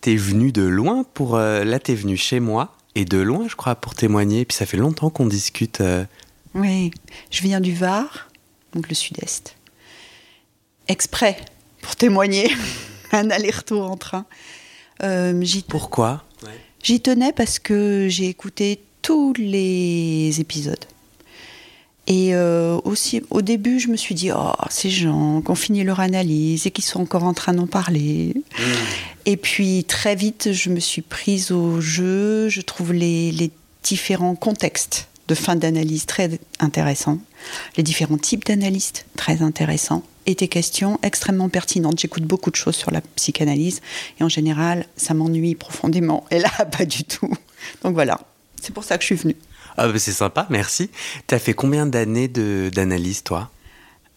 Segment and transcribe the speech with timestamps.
[0.00, 1.36] T'es venu de loin pour.
[1.36, 4.44] Euh, là, t'es venu chez moi et de loin, je crois, pour témoigner.
[4.44, 5.80] Puis ça fait longtemps qu'on discute.
[5.80, 6.04] euh,
[6.54, 6.90] Oui,
[7.30, 8.28] je viens du Var,
[8.74, 9.56] donc le sud-est.
[10.88, 11.36] Exprès
[11.82, 12.50] pour témoigner.
[13.12, 14.26] Un aller-retour en train.
[15.02, 16.24] Euh, J'y Pourquoi?
[16.82, 20.84] J'y tenais parce que j'ai écouté tous les épisodes.
[22.08, 25.84] Et euh, aussi, au début, je me suis dit, oh, ces gens qui ont fini
[25.84, 28.34] leur analyse et qui sont encore en train d'en parler.
[29.26, 32.48] Et puis, très vite, je me suis prise au jeu.
[32.48, 33.50] Je trouve les, les
[33.82, 37.18] différents contextes de fin d'analyse très intéressants.
[37.76, 40.02] Les différents types d'analystes très intéressants.
[40.24, 42.00] Et tes questions extrêmement pertinentes.
[42.00, 43.82] J'écoute beaucoup de choses sur la psychanalyse.
[44.18, 46.24] Et en général, ça m'ennuie profondément.
[46.30, 47.30] Et là, pas du tout.
[47.82, 48.18] Donc voilà.
[48.62, 49.36] C'est pour ça que je suis venue.
[49.78, 50.90] Ah, bah, c'est sympa, merci.
[51.28, 53.48] T'as fait combien d'années d'analyse, toi?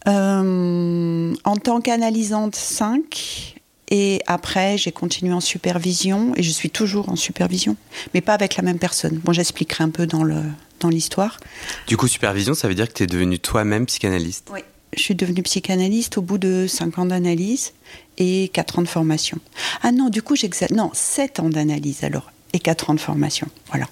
[0.08, 3.54] Euh, en tant qu'analysante, 5.
[3.90, 6.32] Et après, j'ai continué en supervision.
[6.36, 7.76] Et je suis toujours en supervision.
[8.12, 9.20] Mais pas avec la même personne.
[9.22, 10.42] Bon, j'expliquerai un peu dans le
[10.80, 11.38] dans l'histoire.
[11.86, 14.48] Du coup, supervision, ça veut dire que t'es devenu toi-même psychanalyste?
[14.52, 14.60] Oui.
[14.96, 17.72] Je suis devenue psychanalyste au bout de 5 ans d'analyse
[18.18, 19.38] et 4 ans de formation.
[19.82, 20.76] Ah non, du coup, j'exagère.
[20.76, 22.32] Non, 7 ans d'analyse alors.
[22.52, 23.46] Et 4 ans de formation.
[23.68, 23.86] Voilà.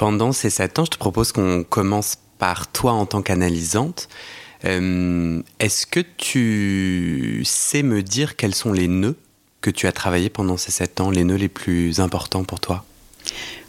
[0.00, 4.08] Pendant ces sept ans, je te propose qu'on commence par toi en tant qu'analysante.
[4.64, 9.16] Euh, Est-ce que tu sais me dire quels sont les nœuds
[9.60, 12.86] que tu as travaillés pendant ces sept ans, les nœuds les plus importants pour toi?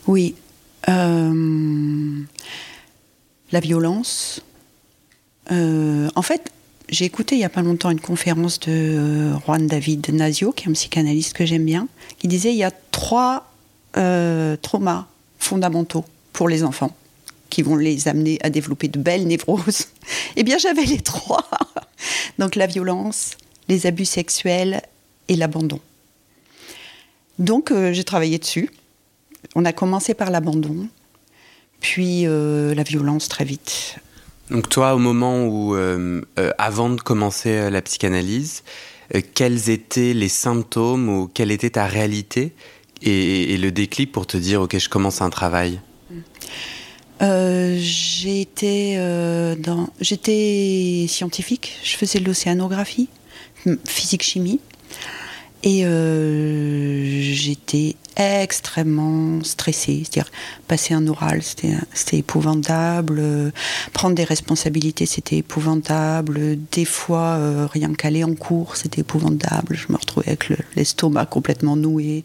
[0.07, 0.35] Oui.
[0.87, 2.21] Euh,
[3.51, 4.41] la violence.
[5.51, 6.49] Euh, en fait,
[6.87, 10.69] j'ai écouté il n'y a pas longtemps une conférence de Juan David Nazio, qui est
[10.69, 13.51] un psychanalyste que j'aime bien, qui disait il y a trois
[14.61, 16.95] traumas fondamentaux pour les enfants
[17.51, 19.87] qui vont les amener à développer de belles névroses.
[20.37, 21.49] Eh bien, j'avais les trois.
[22.39, 23.31] Donc la violence,
[23.67, 24.81] les abus sexuels
[25.27, 25.79] et l'abandon.
[27.37, 28.69] Donc euh, j'ai travaillé dessus.
[29.55, 30.87] On a commencé par l'abandon,
[31.81, 33.95] puis euh, la violence très vite.
[34.49, 36.21] Donc toi, au moment où, euh,
[36.57, 38.63] avant de commencer la psychanalyse,
[39.33, 42.53] quels étaient les symptômes ou quelle était ta réalité
[43.01, 45.79] et le déclic pour te dire, ok, je commence un travail?
[47.21, 47.79] Euh,
[48.25, 51.73] été euh, dans, j'étais scientifique.
[51.83, 53.09] Je faisais de l'océanographie,
[53.85, 54.59] physique-chimie,
[55.63, 60.03] et euh, j'étais extrêmement stressée.
[60.03, 60.31] C'est-à-dire
[60.67, 63.21] passer un oral, c'était épouvantable.
[63.93, 66.57] prendre des responsabilités, c'était épouvantable.
[66.71, 69.75] Des fois, euh, rien qu'aller en cours, c'était épouvantable.
[69.75, 72.23] Je me retrouvais avec le- l'estomac complètement noué.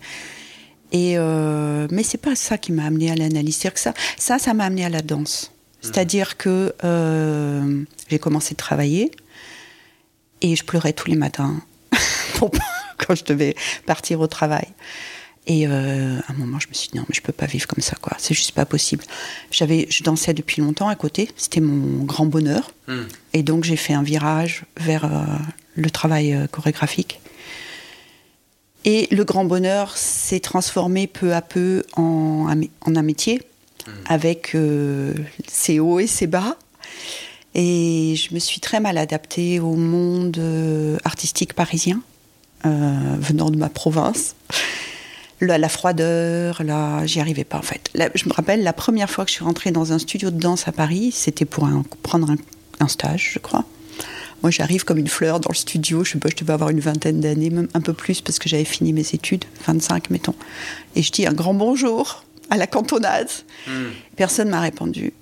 [0.93, 3.59] Et euh, mais c'est pas ça qui m'a amené à l'analyse.
[3.59, 5.53] Que ça, ça, ça m'a amené à la danse.
[5.81, 9.11] C'est-à-dire que euh, j'ai commencé de travailler
[10.43, 11.61] et je pleurais tous les matins
[12.99, 13.55] quand je devais
[13.87, 14.67] partir au travail.
[15.47, 17.69] Et euh, à un moment, je me suis dit non, mais je peux pas vivre
[17.69, 18.17] comme ça, quoi.
[18.19, 19.05] C'est juste pas possible.
[19.53, 21.31] J'avais, je dansais depuis longtemps à côté.
[21.37, 22.73] C'était mon grand bonheur.
[23.33, 25.25] Et donc j'ai fait un virage vers euh,
[25.77, 27.21] le travail chorégraphique.
[28.89, 33.43] Et le grand bonheur s'est transformé peu à peu en, un mé- en un métier,
[34.07, 35.13] avec euh,
[35.49, 36.57] ses hauts et ses bas.
[37.55, 42.01] Et je me suis très mal adaptée au monde euh, artistique parisien,
[42.65, 44.35] euh, venant de ma province.
[45.41, 47.91] La, la froideur, là, j'y arrivais pas en fait.
[47.95, 50.39] La- je me rappelle la première fois que je suis rentrée dans un studio de
[50.39, 52.37] danse à Paris, c'était pour un- prendre un,
[52.81, 53.65] un stage, je crois.
[54.43, 56.05] Moi, j'arrive comme une fleur dans le studio.
[56.05, 58.49] Je sais pas, je devais avoir une vingtaine d'années, même un peu plus, parce que
[58.49, 60.35] j'avais fini mes études, 25, mettons.
[60.95, 63.31] Et je dis un grand bonjour à la cantonade.
[63.67, 63.89] Hmm.
[64.17, 65.13] Personne m'a répondu.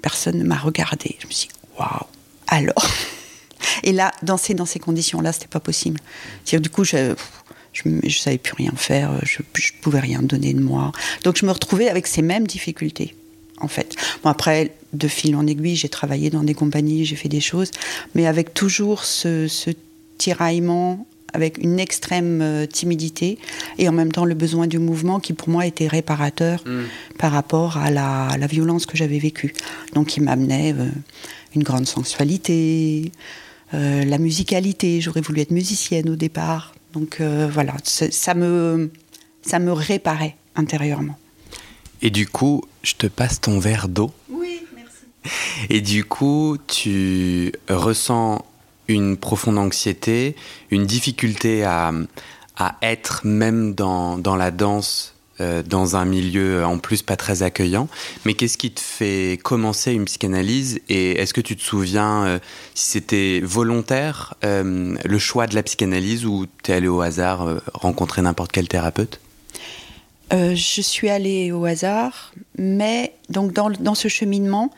[0.00, 1.16] Personne ne m'a regardé.
[1.20, 2.06] Je me suis dit, waouh,
[2.48, 2.86] alors?
[3.84, 6.00] Et là, danser dans ces conditions-là, c'était pas possible.
[6.52, 7.14] du coup, je,
[7.72, 10.90] je, je, savais plus rien faire, je, je pouvais rien donner de moi.
[11.22, 13.14] Donc, je me retrouvais avec ces mêmes difficultés
[13.62, 13.91] en fait.
[14.22, 17.70] Bon, après, de fil en aiguille, j'ai travaillé dans des compagnies, j'ai fait des choses,
[18.14, 19.48] mais avec toujours ce,
[20.18, 23.38] tiraillement, avec une extrême euh, timidité
[23.78, 26.82] et en même temps le besoin du mouvement qui pour moi était réparateur mm.
[27.18, 29.54] par rapport à la, violence que j'avais vécue.
[29.94, 30.90] Donc il m'amenait euh,
[31.54, 33.12] une grande sensualité,
[33.72, 36.74] euh, la musicalité, j'aurais voulu être musicienne au départ.
[36.92, 38.90] Donc voilà, ça me,
[39.40, 41.16] ça me réparait intérieurement.
[42.02, 44.12] Et du coup, je te passe ton verre d'eau.
[44.28, 45.04] Oui, merci.
[45.70, 48.44] Et du coup, tu ressens
[48.88, 50.34] une profonde anxiété,
[50.70, 51.92] une difficulté à,
[52.56, 57.42] à être même dans, dans la danse, euh, dans un milieu en plus pas très
[57.42, 57.88] accueillant.
[58.24, 62.38] Mais qu'est-ce qui te fait commencer une psychanalyse Et est-ce que tu te souviens euh,
[62.74, 67.60] si c'était volontaire, euh, le choix de la psychanalyse, ou tu es allé au hasard
[67.72, 69.20] rencontrer n'importe quel thérapeute?
[70.32, 74.70] Euh, je suis allée au hasard, mais donc dans, dans ce cheminement,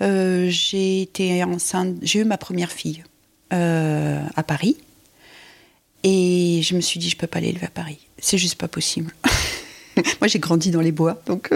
[0.00, 3.04] euh, j'ai été enceinte, j'ai eu ma première fille
[3.52, 4.76] euh, à Paris,
[6.02, 9.14] et je me suis dit je peux pas l'élever à Paris, c'est juste pas possible.
[10.20, 11.50] Moi j'ai grandi dans les bois, donc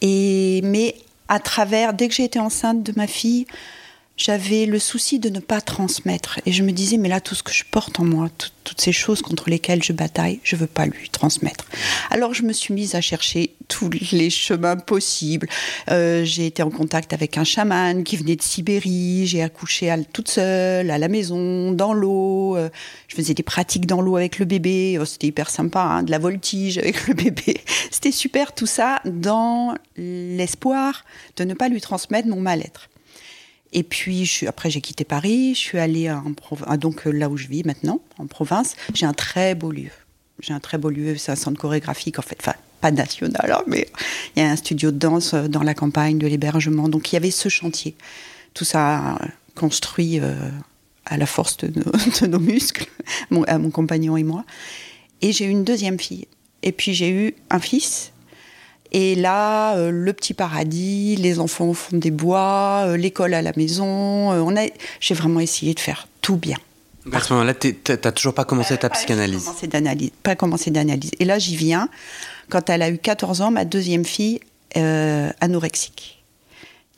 [0.00, 0.96] et mais
[1.28, 3.46] à travers dès que j'ai été enceinte de ma fille,
[4.16, 6.38] j'avais le souci de ne pas transmettre.
[6.46, 8.28] Et je me disais, mais là, tout ce que je porte en moi,
[8.64, 11.66] toutes ces choses contre lesquelles je bataille, je veux pas lui transmettre.
[12.10, 15.48] Alors je me suis mise à chercher tous les chemins possibles.
[15.90, 19.26] Euh, j'ai été en contact avec un chaman qui venait de Sibérie.
[19.26, 22.56] J'ai accouché à, toute seule, à la maison, dans l'eau.
[22.56, 22.68] Euh,
[23.08, 24.98] je faisais des pratiques dans l'eau avec le bébé.
[25.00, 27.60] Oh, c'était hyper sympa, hein, de la voltige avec le bébé.
[27.90, 31.04] C'était super tout ça dans l'espoir
[31.36, 32.88] de ne pas lui transmettre mon mal-être.
[33.72, 35.54] Et puis, après, j'ai quitté Paris.
[35.54, 36.14] Je suis allée
[36.78, 38.76] donc là où je vis maintenant, en province.
[38.94, 39.90] J'ai un très beau lieu.
[40.40, 41.16] J'ai un très beau lieu.
[41.16, 42.36] C'est un centre chorégraphique, en fait.
[42.40, 43.88] Enfin, pas national, hein, mais
[44.34, 46.88] il y a un studio de danse euh, dans la campagne, de l'hébergement.
[46.88, 47.94] Donc, il y avait ce chantier.
[48.54, 49.18] Tout ça
[49.54, 50.34] construit euh,
[51.06, 51.72] à la force de
[52.26, 52.86] nos, muscles,
[53.46, 54.44] à mon compagnon et moi.
[55.22, 56.26] Et j'ai eu une deuxième fille.
[56.62, 58.12] Et puis, j'ai eu un fils
[58.92, 63.40] et là, euh, le petit paradis, les enfants au fond des bois, euh, l'école à
[63.40, 64.32] la maison.
[64.32, 64.66] Euh, on a,
[65.00, 66.58] j'ai vraiment essayé de faire tout bien.
[67.10, 69.50] À ce moment-là, tu n'as toujours pas commencé ta psychanalyse
[70.22, 71.10] Pas commencé d'analyse.
[71.18, 71.88] Et là, j'y viens.
[72.48, 74.40] Quand elle a eu 14 ans, ma deuxième fille,
[75.40, 76.22] anorexique.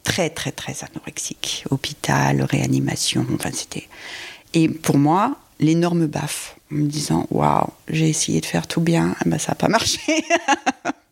[0.03, 1.65] Très, très, très anorexique.
[1.71, 3.89] Hôpital, réanimation, enfin, c'était.
[4.53, 9.17] Et pour moi, l'énorme baffe, en me disant Waouh, j'ai essayé de faire tout bien,
[9.25, 10.01] eh ben, ça n'a pas marché.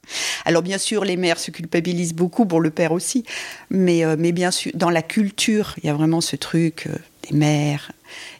[0.45, 3.25] Alors bien sûr, les mères se culpabilisent beaucoup, pour le père aussi,
[3.71, 6.97] mais, euh, mais bien sûr, dans la culture, il y a vraiment ce truc euh,
[7.29, 7.93] des mères,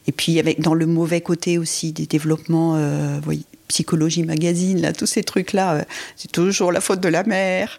[0.07, 3.19] et puis avec dans le mauvais côté aussi des développements, euh,
[3.67, 7.77] psychologie magazine, là, tous ces trucs-là, c'est toujours la faute de la mère.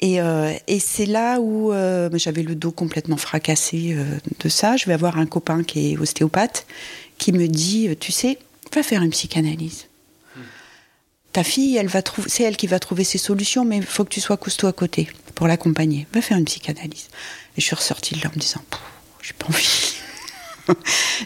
[0.00, 0.18] Et,
[0.66, 1.72] et c'est là où
[2.14, 3.96] j'avais le dos complètement fracassé
[4.38, 4.76] de ça.
[4.76, 6.66] Je vais avoir un copain qui est ostéopathe
[7.16, 8.38] qui me dit, tu sais,
[8.74, 9.86] va faire une psychanalyse
[11.32, 11.80] ta fille,
[12.26, 14.72] c'est elle qui va trouver ses solutions, mais il faut que tu sois costaud à
[14.72, 16.06] côté pour l'accompagner.
[16.12, 17.08] Va faire une psychanalyse.
[17.56, 18.62] Et je suis ressortie de là en me disant,
[19.22, 19.94] j'ai pas envie.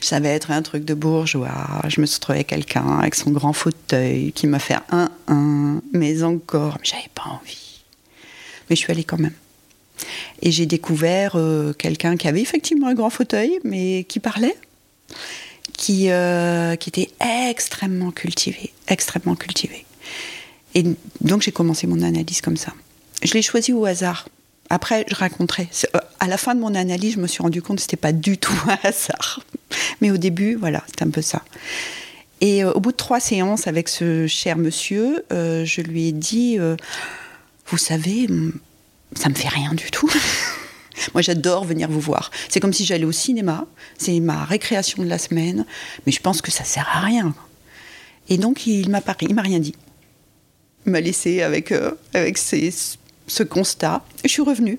[0.01, 1.83] ça va être un truc de bourgeois.
[1.89, 6.23] Je me suis retrouvée quelqu'un avec son grand fauteuil qui m'a fait un un, mais
[6.23, 7.83] encore, j'avais pas envie.
[8.69, 9.35] Mais je suis allée quand même.
[10.41, 14.57] Et j'ai découvert euh, quelqu'un qui avait effectivement un grand fauteuil, mais qui parlait
[15.77, 17.11] qui, euh, qui était
[17.49, 19.85] extrêmement cultivé, extrêmement cultivé.
[20.75, 20.85] Et
[21.21, 22.73] donc j'ai commencé mon analyse comme ça.
[23.23, 24.29] Je l'ai choisi au hasard.
[24.71, 25.69] Après, je raconterai.
[25.95, 28.13] Euh, à la fin de mon analyse, je me suis rendu compte que c'était pas
[28.13, 29.41] du tout un hasard.
[30.01, 31.43] Mais au début, voilà, c'était un peu ça.
[32.41, 36.13] Et euh, au bout de trois séances avec ce cher monsieur, euh, je lui ai
[36.13, 36.59] dit,
[37.67, 38.29] vous savez,
[39.15, 40.11] ça me fait rien du tout.
[41.15, 42.31] Moi, j'adore venir vous voir.
[42.49, 43.67] C'est comme si j'allais au cinéma.
[43.99, 45.67] C'est ma récréation de la semaine.
[46.07, 47.35] Mais je pense que ça sert à rien.
[48.29, 49.75] Et donc, il m'a il m'a rien dit
[50.87, 54.05] m'a laissé avec, euh, avec ce constat.
[54.25, 54.79] Je suis revenue.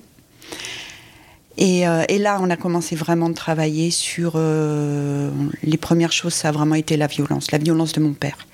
[1.56, 5.30] Et, euh, et, là, on a commencé vraiment de travailler sur euh,
[5.62, 6.34] les premières choses.
[6.34, 8.46] Ça a vraiment été la violence, la violence de mon père.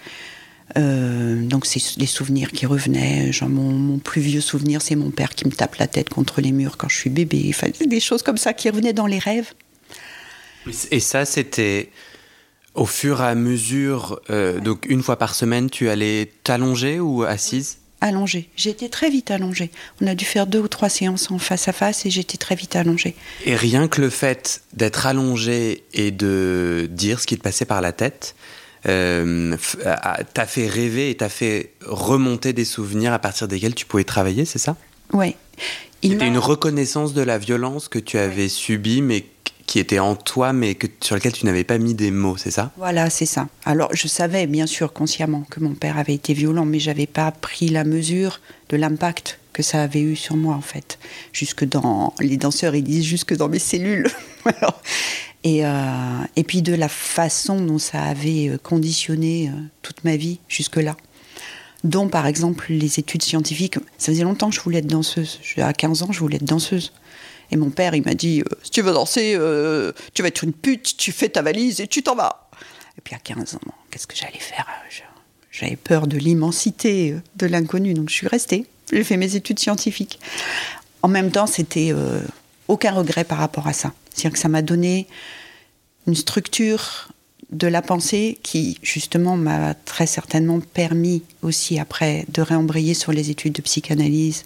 [0.76, 3.32] donc c'est les souvenirs qui revenaient.
[3.32, 6.52] Genre mon, plus vieux souvenir, c'est mon père qui me tape la tête contre les
[6.52, 7.54] murs quand je suis bébé.
[7.86, 9.52] Des choses comme ça qui revenaient dans les rêves.
[10.90, 11.88] Et ça, c'était
[12.74, 17.24] au fur et à mesure, euh, donc une fois par semaine, tu allais t'allonger ou
[17.24, 17.78] assise?
[18.02, 18.48] Allongée.
[18.56, 19.70] J'étais très vite allongée.
[20.00, 22.54] On a dû faire deux ou trois séances en face à face et j'étais très
[22.54, 23.14] vite allongée.
[23.44, 27.82] Et rien que le fait d'être allongée et de dire ce qui te passait par
[27.82, 28.36] la tête,
[28.86, 29.54] euh,
[30.32, 34.46] t'a fait rêver et t'a fait remonter des souvenirs à partir desquels tu pouvais travailler,
[34.46, 34.76] c'est ça?
[35.12, 35.34] Oui.
[36.02, 39.26] C'était une reconnaissance de la violence que tu avais subie, mais
[39.70, 42.50] qui était en toi, mais que, sur lequel tu n'avais pas mis des mots, c'est
[42.50, 42.72] ça?
[42.76, 43.46] Voilà, c'est ça.
[43.64, 47.30] Alors, je savais bien sûr consciemment que mon père avait été violent, mais j'avais pas
[47.30, 50.98] pris la mesure de l'impact que ça avait eu sur moi, en fait.
[51.32, 52.14] Jusque dans.
[52.18, 54.10] Les danseurs, ils disent jusque dans mes cellules.
[55.44, 55.70] et, euh,
[56.34, 60.96] et puis de la façon dont ça avait euh, conditionné euh, toute ma vie jusque-là
[61.82, 63.78] dont par exemple les études scientifiques.
[63.96, 65.40] Ça faisait longtemps que je voulais être danseuse.
[65.56, 66.92] À 15 ans, je voulais être danseuse.
[67.50, 70.44] Et mon père, il m'a dit euh, si tu veux danser, euh, tu vas être
[70.44, 72.48] une pute, tu fais ta valise et tu t'en vas.
[72.98, 74.66] Et puis à 15 ans, qu'est-ce que j'allais faire
[75.50, 78.66] J'avais peur de l'immensité euh, de l'inconnu, donc je suis restée.
[78.92, 80.20] J'ai fait mes études scientifiques.
[81.02, 81.94] En même temps, c'était
[82.68, 83.92] aucun regret par rapport à ça.
[84.10, 85.06] C'est-à-dire que ça m'a donné
[86.08, 87.08] une structure
[87.52, 93.30] de la pensée qui, justement, m'a très certainement permis aussi après de réembrayer sur les
[93.30, 94.44] études de psychanalyse,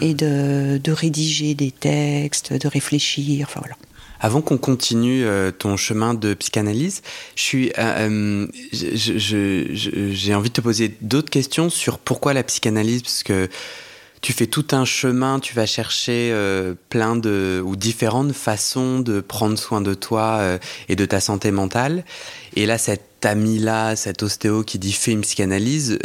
[0.00, 3.46] et de, de, rédiger des textes, de réfléchir.
[3.48, 3.76] Enfin, voilà.
[4.20, 7.02] Avant qu'on continue euh, ton chemin de psychanalyse,
[7.34, 9.66] je suis, euh, euh,
[10.12, 13.48] j'ai envie de te poser d'autres questions sur pourquoi la psychanalyse, parce que
[14.20, 16.34] tu fais tout un chemin, tu vas chercher
[16.88, 20.58] plein de ou différentes façons de prendre soin de toi
[20.88, 22.04] et de ta santé mentale.
[22.54, 25.98] Et là, cet ami-là, cet ostéo qui dit fais une psychanalyse,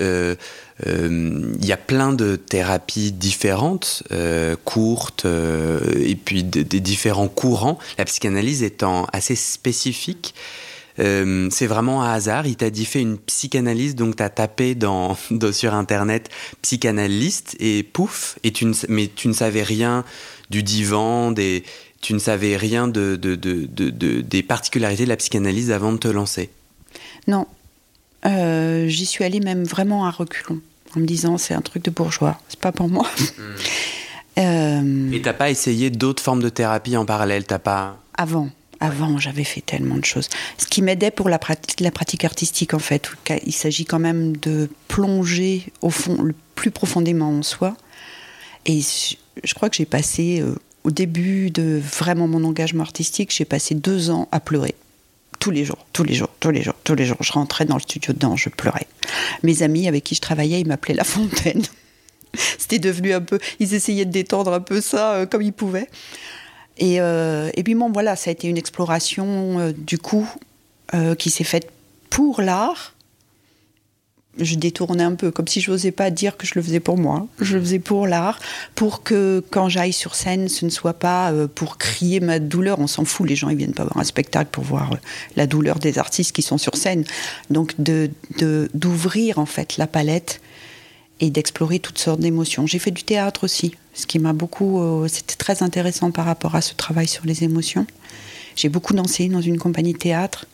[0.87, 7.27] euh, il y a plein de thérapies différentes, euh, courtes, euh, et puis des différents
[7.27, 7.77] courants.
[7.97, 10.33] La psychanalyse étant assez spécifique.
[11.49, 12.47] C'est vraiment un hasard.
[12.47, 15.17] Il t'a dit fais une psychanalyse, donc tu as tapé dans,
[15.51, 16.29] sur internet
[16.61, 20.03] psychanalyste et pouf, et tu ne, mais tu ne savais rien
[20.49, 21.63] du divan, des,
[22.01, 26.07] tu ne savais rien de, de, de, des particularités de la psychanalyse avant de te
[26.07, 26.49] lancer.
[27.27, 27.47] Non,
[28.25, 30.61] j'y suis allée même vraiment à reculons
[30.95, 33.07] en me disant c'est un truc de bourgeois, c'est pas pour moi.
[33.37, 33.41] Hmm.
[34.37, 37.45] Euh, Et t'as pas essayé d'autres formes de thérapie en parallèle?
[37.45, 38.49] T'as pas Avant,
[38.81, 40.27] avant, j'avais fait tellement de choses.
[40.57, 43.09] Ce qui m'aidait pour la pratique, artistique, en fait,
[43.45, 47.77] il s'agit quand même de plonger au fond, le plus profondément en soi.
[48.65, 53.45] Et je crois que j'ai passé, euh, au début de vraiment mon engagement artistique, j'ai
[53.45, 54.75] passé deux ans à pleurer
[55.39, 57.17] tous les jours, tous les jours, tous les jours, tous les jours.
[57.19, 58.85] Je rentrais dans le studio dedans, je pleurais.
[59.41, 61.63] Mes amis avec qui je travaillais, ils m'appelaient La Fontaine.
[62.59, 63.39] C'était devenu un peu.
[63.59, 65.89] Ils essayaient de détendre un peu ça euh, comme ils pouvaient.
[66.77, 70.29] Et, euh, et, puis bon, voilà, ça a été une exploration euh, du coup
[71.17, 71.71] qui s'est faite
[72.09, 72.93] pour l'art,
[74.37, 76.97] je détournais un peu, comme si je n'osais pas dire que je le faisais pour
[76.97, 77.27] moi.
[77.39, 78.39] Je le faisais pour l'art,
[78.75, 82.79] pour que quand j'aille sur scène, ce ne soit pas euh, pour crier ma douleur.
[82.79, 84.97] On s'en fout, les gens ils viennent pas voir un spectacle pour voir euh,
[85.35, 87.03] la douleur des artistes qui sont sur scène.
[87.49, 88.09] Donc de
[88.73, 90.41] d'ouvrir en fait la palette
[91.19, 92.65] et d'explorer toutes sortes d'émotions.
[92.65, 96.55] J'ai fait du théâtre aussi, ce qui m'a beaucoup, euh, c'était très intéressant par rapport
[96.55, 97.85] à ce travail sur les émotions.
[98.55, 100.45] J'ai beaucoup dansé dans une compagnie de théâtre.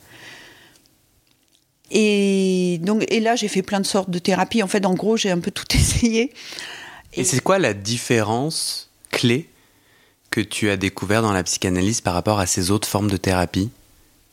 [1.92, 4.64] Et, donc, et là, j'ai fait plein de sortes de thérapies.
[4.64, 6.34] En fait, en gros, j'ai un peu tout essayé.
[7.14, 9.50] Et, c'est quoi la différence clé
[10.30, 13.70] que tu as découvert dans la psychanalyse par rapport à ces autres formes de thérapie?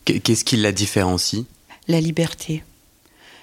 [0.05, 1.45] Qu'est-ce qui la différencie?
[1.89, 2.63] La liberté.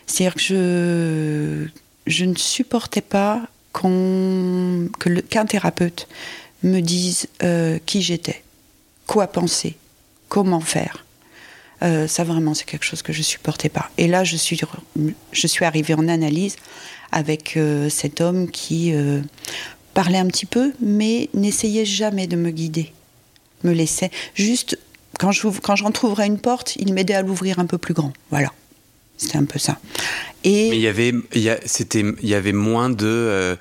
[0.06, 1.68] C'est-à-dire que je,
[2.06, 6.08] je ne supportais pas qu'un thérapeute
[6.63, 8.44] me dise euh, qui j'étais,
[9.08, 9.78] quoi penser,
[10.30, 11.06] comment faire.
[11.84, 13.90] Euh, ça vraiment c'est quelque chose que je supportais pas.
[13.98, 14.36] Et là je
[15.48, 16.56] suis arrivée en analyse
[17.12, 18.94] avec euh, cet homme qui
[19.94, 22.94] parlait un petit peu, mais n'essayait jamais de me guider,
[23.63, 24.78] me laissait juste
[25.20, 25.42] quand je
[26.25, 28.12] une porte, il m'aidait à l'ouvrir un peu plus grand.
[28.32, 28.51] Voilà.
[29.22, 29.78] C'était un peu ça.
[30.44, 33.56] Et mais il y avait, il y avait moins de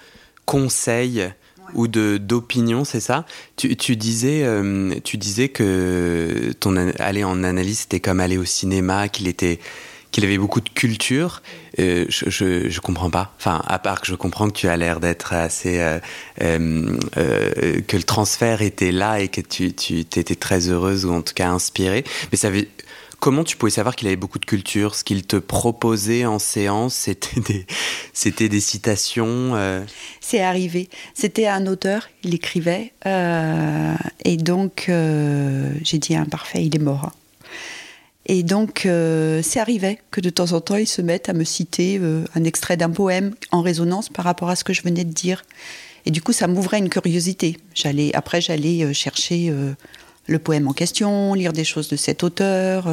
[0.46, 1.30] conseils
[1.74, 3.24] ou de d'opinion, c'est ça?
[3.56, 8.44] Tu, tu, disais, euh, tu disais que ton aller en analyse, c'était comme aller au
[8.44, 9.60] cinéma, qu'il était
[10.10, 11.40] qu'il avait beaucoup de culture.
[11.78, 13.32] Euh, je, je, comprends pas.
[13.38, 15.78] Enfin, à part que je comprends que tu as l'air d'être assez
[16.40, 16.98] euh,
[17.86, 21.34] que le transfert était là et que tu, tu étais très heureuse ou en tout
[21.34, 22.02] cas inspirée.
[22.32, 22.66] Mais ça veut
[23.20, 26.94] Comment tu pouvais savoir qu'il avait beaucoup de culture Ce qu'il te proposait en séance,
[26.94, 27.66] c'était des,
[28.14, 29.84] c'était des citations euh?
[30.22, 30.88] C'est arrivé.
[31.12, 32.94] C'était un auteur, il écrivait.
[33.04, 37.12] Euh, et donc, euh, j'ai dit imparfait, il est mort.
[38.24, 42.00] Et donc, c'est arrivé que de temps en temps, ils se mettent à me citer
[42.34, 45.42] un extrait d'un poème en résonance par rapport à ce que je venais de dire.
[46.06, 47.58] Et du coup, ça m'ouvrait une curiosité.
[47.74, 49.52] J'allais, après, j'allais chercher
[50.30, 52.88] le poème en question, lire des choses de cet auteur.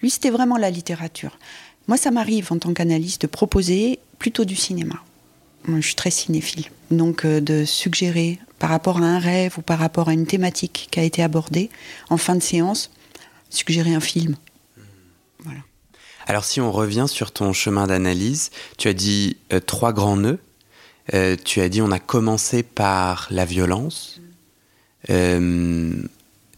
[0.00, 1.38] Lui, c'était vraiment la littérature.
[1.88, 4.94] Moi, ça m'arrive en tant qu'analyste de proposer plutôt du cinéma.
[5.66, 6.66] Moi, je suis très cinéphile.
[6.90, 11.00] Donc, de suggérer par rapport à un rêve ou par rapport à une thématique qui
[11.00, 11.70] a été abordée
[12.10, 12.90] en fin de séance,
[13.48, 14.36] suggérer un film.
[15.44, 15.60] Voilà.
[16.26, 20.38] Alors si on revient sur ton chemin d'analyse, tu as dit euh, trois grands nœuds.
[21.14, 24.20] Euh, tu as dit on a commencé par la violence,
[25.08, 26.02] euh,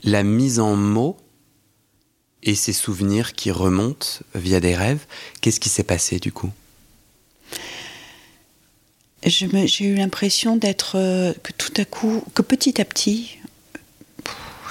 [0.02, 1.16] la mise en mots
[2.42, 5.06] et ces souvenirs qui remontent via des rêves.
[5.40, 6.50] Qu'est-ce qui s'est passé du coup?
[9.24, 10.94] J'ai eu l'impression d'être
[11.44, 13.38] que tout à coup, que petit à petit,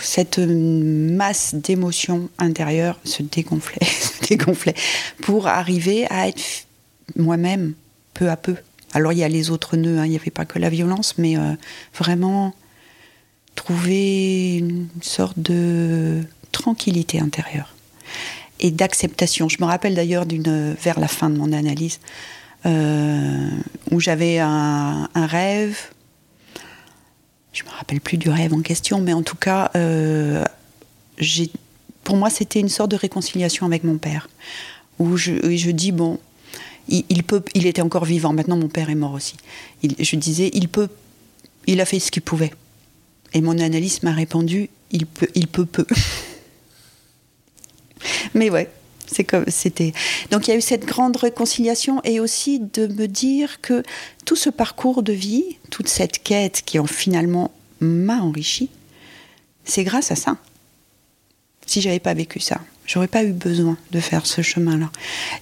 [0.01, 4.75] cette masse d'émotions intérieures se dégonflait, se dégonflait,
[5.21, 6.65] pour arriver à être
[7.15, 7.73] moi-même
[8.13, 8.55] peu à peu.
[8.93, 11.17] Alors il y a les autres nœuds, hein, il n'y avait pas que la violence,
[11.17, 11.53] mais euh,
[11.97, 12.53] vraiment
[13.55, 17.73] trouver une sorte de tranquillité intérieure
[18.59, 19.49] et d'acceptation.
[19.49, 21.99] Je me rappelle d'ailleurs vers la fin de mon analyse
[22.65, 23.49] euh,
[23.89, 25.77] où j'avais un, rêve
[27.53, 30.45] je me rappelle plus du rêve en question, mais en tout cas, euh,
[32.05, 34.29] pour moi, c'était une sorte de réconciliation avec mon père,
[34.99, 36.17] où je, je dis bon,
[36.87, 38.33] il, peut, il était encore vivant.
[38.33, 39.35] Maintenant, mon père est mort aussi.
[39.83, 40.89] je disais, il peut,
[41.67, 42.53] il a fait ce qu'il pouvait.
[43.33, 45.85] Et mon analyste m'a répondu, il peut, il peut peu.
[48.33, 48.69] mais ouais,
[49.07, 49.93] c'est comme c'était.
[50.31, 53.83] Donc il y a eu cette grande réconciliation et aussi de me dire que
[54.25, 58.69] tout ce parcours de vie, toute cette quête qui en finalement m'a enrichi,
[59.63, 60.37] c'est grâce à ça.
[61.65, 64.91] Si j'avais pas vécu ça, j'aurais pas eu besoin de faire ce chemin-là.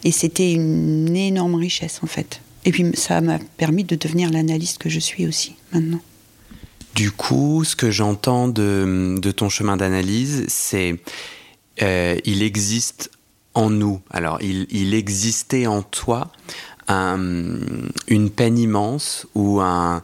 [0.04, 2.42] Et c'était une énorme richesse en fait.
[2.66, 6.02] Et puis ça m'a permis de devenir l'analyste que je suis aussi maintenant.
[7.00, 11.00] Du coup, ce que j'entends de, ton chemin d'analyse, c'est
[11.82, 13.10] euh, il existe
[13.54, 14.02] en nous.
[14.12, 16.30] Alors, il, existait en toi
[16.90, 20.04] une peine immense ou un,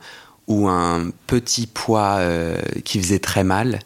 [1.27, 3.79] petit poids euh, qui faisait très mal,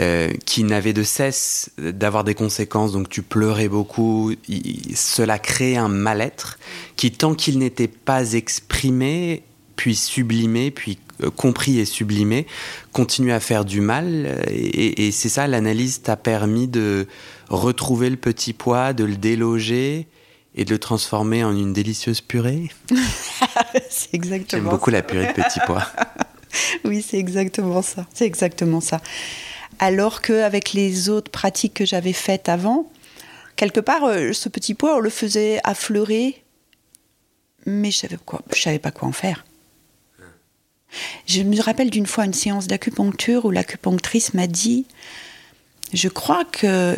[0.00, 4.32] euh, qui n'avait de cesse d'avoir des conséquences, donc tu pleurais beaucoup,
[4.96, 6.58] cela créait un mal-être
[6.96, 9.44] qui, tant qu'il n'était pas exprimé,
[9.76, 10.98] puis sublimé, puis
[11.36, 12.46] compris et sublimé,
[12.92, 14.42] continuait à faire du mal.
[14.50, 17.06] Et, et c'est ça, l'analyse t'a permis de
[17.48, 20.06] retrouver le petit pois, de le déloger
[20.54, 22.70] et de le transformer en une délicieuse purée?
[23.90, 24.62] c'est exactement.
[24.62, 25.86] J'aime beaucoup la purée de petits pois.
[26.84, 28.06] oui, c'est exactement ça.
[28.12, 29.00] C'est exactement ça.
[29.78, 32.90] Alors qu'avec les autres pratiques que j'avais faites avant,
[33.56, 36.42] quelque part, euh, ce petit pois, on le faisait affleurer,
[37.64, 39.44] mais je savais quoi, je savais pas quoi en faire.
[41.26, 44.86] Je me rappelle d'une fois une séance d'acupuncture où l'acupunctrice m'a dit,
[45.92, 46.96] je crois que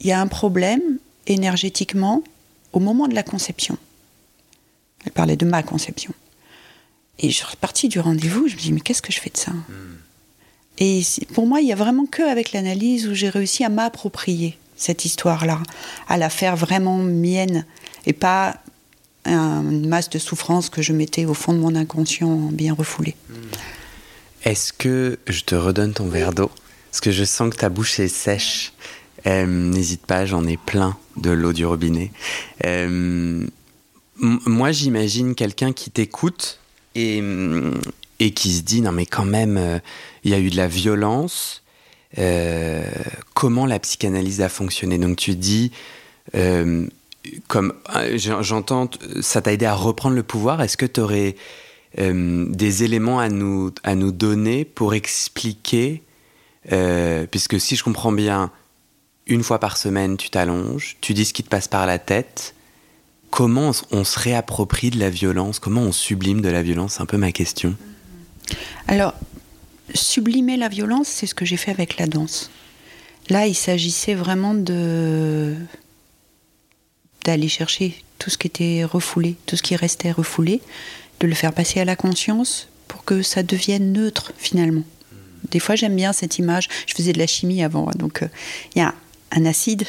[0.00, 0.80] il y a un problème
[1.26, 2.22] énergétiquement
[2.72, 3.76] au moment de la conception.
[5.04, 6.12] Elle parlait de ma conception.
[7.18, 9.36] Et je suis repartie du rendez-vous, je me dis, mais qu'est-ce que je fais de
[9.36, 9.50] ça?
[9.50, 9.98] Hmm.
[10.78, 11.02] Et
[11.34, 15.04] pour moi, il n'y a vraiment que avec l'analyse où j'ai réussi à m'approprier cette
[15.04, 15.60] histoire-là,
[16.08, 17.66] à la faire vraiment mienne,
[18.06, 18.62] et pas
[19.28, 23.14] une masse de souffrance que je mettais au fond de mon inconscient bien refoulé.
[23.28, 23.34] Hmm.
[24.44, 26.50] Est-ce que je te redonne ton verre d'eau
[26.90, 28.72] Parce que je sens que ta bouche est sèche.
[29.26, 32.12] Euh, n'hésite pas, j'en ai plein de l'eau du robinet.
[32.64, 33.46] Euh,
[34.16, 36.60] moi, j'imagine quelqu'un qui t'écoute
[36.94, 37.22] et,
[38.20, 39.78] et qui se dit non mais quand même, euh,
[40.24, 41.62] il y a eu de la violence.
[43.34, 44.98] comment la psychanalyse a fonctionné?
[44.98, 45.72] Donc tu dis,
[47.46, 47.74] comme
[48.16, 50.60] j'entends, ça t'a aidé à reprendre le pouvoir.
[50.62, 51.36] Est-ce que tu aurais
[51.96, 56.02] des éléments à nous, à nous donner pour expliquer,
[57.30, 58.50] puisque si je comprends bien,
[59.26, 62.54] une fois par semaine, tu t'allonges, tu dis ce qui te passe par la tête.
[63.30, 65.58] Comment on se réapproprie de la violence?
[65.58, 66.94] Comment on sublime de la violence?
[66.94, 67.76] C'est un peu ma question.
[68.86, 69.12] Alors,
[69.92, 72.50] sublimer la violence, c'est ce que j'ai fait avec la danse.
[73.28, 75.54] Là, il s'agissait vraiment de
[77.28, 80.62] d'aller chercher tout ce qui était refoulé, tout ce qui restait refoulé,
[81.20, 84.82] de le faire passer à la conscience pour que ça devienne neutre finalement.
[85.50, 86.68] Des fois, j'aime bien cette image.
[86.86, 88.28] Je faisais de la chimie avant, donc euh,
[88.74, 88.94] il y a
[89.30, 89.86] un acide,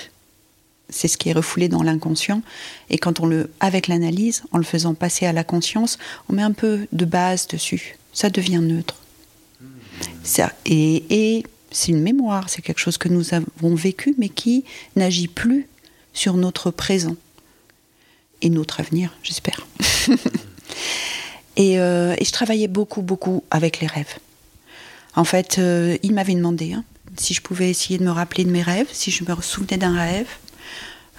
[0.89, 2.41] c'est ce qui est refoulé dans l'inconscient.
[2.89, 5.97] Et quand on le, avec l'analyse, en le faisant passer à la conscience,
[6.27, 7.95] on met un peu de base dessus.
[8.11, 8.97] Ça devient neutre.
[10.65, 14.65] Et, C'est une mémoire, c'est quelque chose que nous avons vécu, mais qui
[14.97, 15.67] n'agit plus
[16.13, 17.15] sur notre présent
[18.41, 19.67] et notre avenir, j'espère.
[21.57, 24.15] Euh, et, je travaillais beaucoup, beaucoup avec les rêves.
[25.17, 26.85] En fait, euh, il m'avait demandé hein,
[27.17, 29.93] si je pouvais essayer de me rappeler de mes rêves, si je me souvenais d'un
[29.93, 30.27] rêve,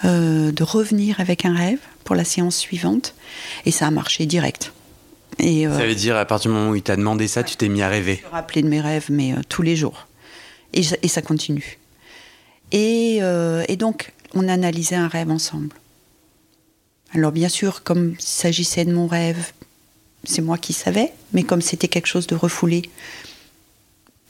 [0.07, 3.15] euh, de revenir avec un rêve pour la séance suivante.
[3.67, 4.73] Et ça a marché direct.
[5.39, 7.69] Et, ça veut dire, à partir du moment où il t'a demandé ça, tu t'es
[7.69, 10.07] mis à rêver Je me rappelais de mes rêves, mais tous les jours.
[10.73, 11.79] Et, et, ça continue.
[12.73, 13.21] Et,
[13.69, 15.75] et donc, on analysait un rêve ensemble.
[17.13, 19.53] Alors bien sûr, comme il s'agissait de mon rêve,
[20.25, 22.83] c'est moi qui savais, mais comme c'était quelque chose de refoulé,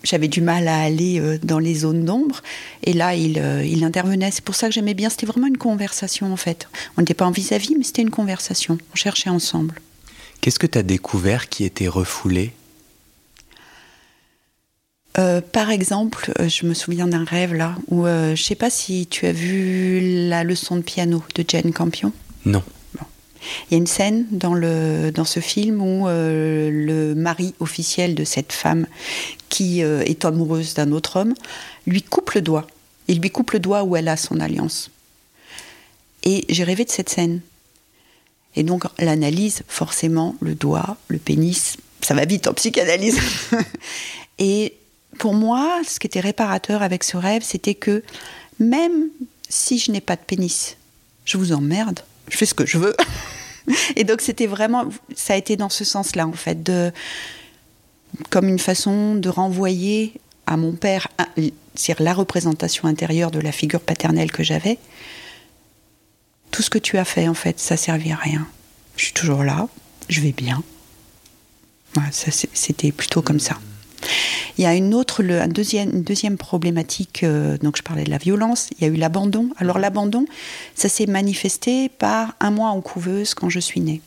[0.03, 2.43] j'avais du mal à aller euh, dans les zones d'ombre.
[2.85, 4.31] Et là, il, euh, il intervenait.
[4.31, 5.11] C'est pour ça que j'aimais bien.
[5.11, 6.69] C'était vraiment une conversation, en fait.
[6.97, 8.79] On n'était pas en vis-à-vis, mais c'était une conversation.
[8.93, 9.81] On cherchait ensemble.
[10.41, 12.53] Qu'est-ce que tu as découvert qui était refoulé?
[15.19, 19.07] Euh, par exemple, je me souviens d'un rêve là où je je sais pas si
[19.07, 22.13] tu as vu la leçon de piano de Jane Campion.
[22.45, 22.63] Non.
[23.71, 28.15] Il y a une scène dans, le, dans ce film où euh, le mari officiel
[28.15, 28.87] de cette femme
[29.49, 31.35] qui euh, est amoureuse d'un autre homme
[31.87, 32.67] lui coupe le doigt.
[33.09, 34.91] Il lui coupe le doigt où elle a son alliance.
[36.23, 37.41] Et j'ai rêvé de cette scène.
[38.57, 43.19] Et donc l'analyse, forcément, le doigt, le pénis, ça va vite en psychanalyse.
[44.39, 44.75] Et
[45.19, 48.03] pour moi, ce qui était réparateur avec ce rêve, c'était que
[48.59, 49.09] même
[49.49, 50.77] si je n'ai pas de pénis,
[51.25, 52.95] je vous emmerde je fais ce que je veux.
[53.97, 56.93] Et donc c'était vraiment, ça a été dans ce sens-là en fait, de,
[58.31, 60.15] comme une façon de renvoyer
[60.47, 61.09] à mon père,
[61.75, 64.79] c'est-à-dire la représentation intérieure de la figure paternelle que j'avais.
[66.51, 68.47] Tout ce que tu as fait en fait, ça servait à rien.
[68.97, 69.69] Je suis toujours là,
[70.09, 70.63] je vais bien.
[72.13, 73.59] c'était plutôt comme ça.
[74.59, 78.19] Il y a une autre, le, deuxième, deuxième problématique, euh, donc je parlais de la
[78.19, 79.51] violence, il y a eu l'abandon.
[79.57, 80.27] Alors l'abandon,
[80.75, 84.01] ça s'est manifesté par un mois en couveuse quand je suis née.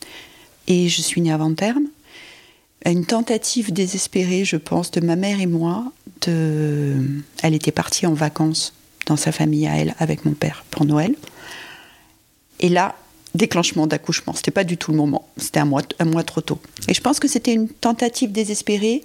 [0.68, 1.86] Et je suis née avant terme.
[2.86, 5.92] Une tentative désespérée, je pense, de ma mère et moi.
[6.22, 6.98] De...
[7.42, 8.74] Elle était partie en vacances
[9.06, 11.16] dans sa famille à elle avec mon père pour Noël.
[12.60, 12.96] Et là,
[13.36, 14.34] déclenchement d'accouchement.
[14.34, 15.28] C'était pas du tout le moment.
[15.38, 16.60] C'était un mois, un mois trop tôt.
[16.88, 19.04] Et je pense que c'était une tentative désespérée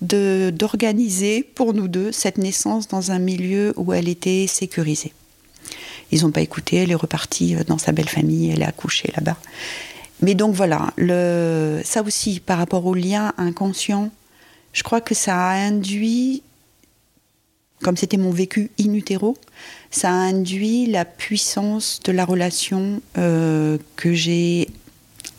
[0.00, 5.12] d'organiser pour nous deux cette naissance dans un milieu où elle était sécurisée.
[6.12, 9.12] Ils n'ont pas écouté, elle est repartie euh, dans sa belle famille, elle est accouchée
[9.16, 9.36] là-bas.
[10.20, 14.10] Mais donc voilà, le, ça aussi, par rapport au lien inconscient,
[14.72, 16.42] je crois que ça a induit,
[17.82, 19.36] comme c'était mon vécu in utero,
[19.90, 24.68] ça a induit la puissance de la relation euh, que j'ai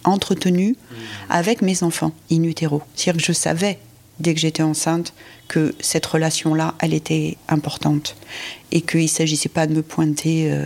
[0.04, 0.96] entretenue mmh.
[1.30, 2.82] avec mes enfants in utero.
[2.96, 3.80] C'est-à-dire que je savais
[4.20, 5.14] dès que j'étais enceinte,
[5.48, 8.16] que cette relation-là, elle était importante.
[8.72, 10.66] Et qu'il ne s'agissait pas de me pointer euh,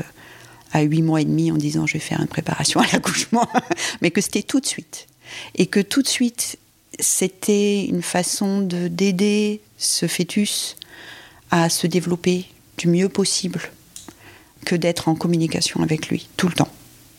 [0.73, 3.47] à huit mois et demi en disant je vais faire une préparation à l'accouchement,
[4.01, 5.07] mais que c'était tout de suite.
[5.55, 6.57] Et que tout de suite,
[6.99, 10.75] c'était une façon d'aider ce fœtus
[11.49, 12.45] à se développer
[12.77, 13.61] du mieux possible
[14.65, 16.71] que d'être en communication avec lui tout le temps.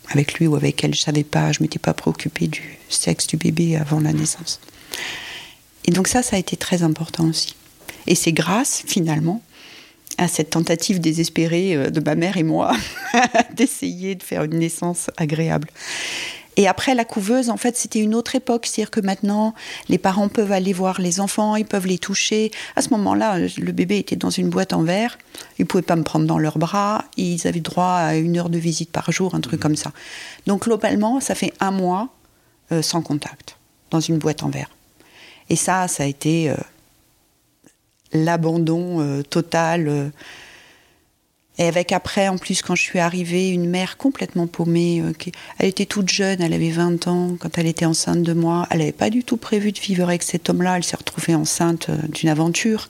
[0.09, 3.27] Avec lui ou avec elle, je ne savais pas, je m'étais pas préoccupée du sexe
[3.27, 4.59] du bébé avant la naissance.
[5.85, 7.55] Et donc ça, ça a été très important aussi.
[8.07, 9.41] Et c'est grâce, finalement,
[10.17, 12.75] à cette tentative désespérée euh, de ma mère et moi
[13.55, 15.69] d'essayer de faire une naissance agréable.
[16.55, 18.67] Et après la couveuse, en fait, c'était une autre époque.
[18.67, 19.55] C'est-à-dire que maintenant,
[19.89, 22.51] les parents peuvent aller voir les enfants, ils peuvent les toucher.
[22.75, 25.17] À ce moment-là, le bébé était dans une boîte en verre.
[25.57, 27.05] Ils ne pouvaient pas me prendre dans leurs bras.
[27.17, 29.91] Ils avaient droit à une heure de visite par jour, un truc comme ça.
[30.45, 32.09] Donc, globalement, ça fait un mois
[32.71, 33.57] euh, sans contact,
[33.89, 34.69] dans une boîte en verre.
[35.49, 36.55] Et ça, ça a été euh,
[38.11, 39.87] l'abandon euh, total.
[39.87, 40.09] Euh.
[41.57, 45.03] et avec après, en plus, quand je suis arrivée, une mère complètement paumée.
[45.59, 48.67] elle était toute jeune, elle avait 20 ans quand elle était enceinte de moi.
[48.69, 50.77] Elle n'avait pas du tout prévu de vivre avec cet homme-là.
[50.77, 52.89] Elle s'est retrouvée enceinte d'une aventure.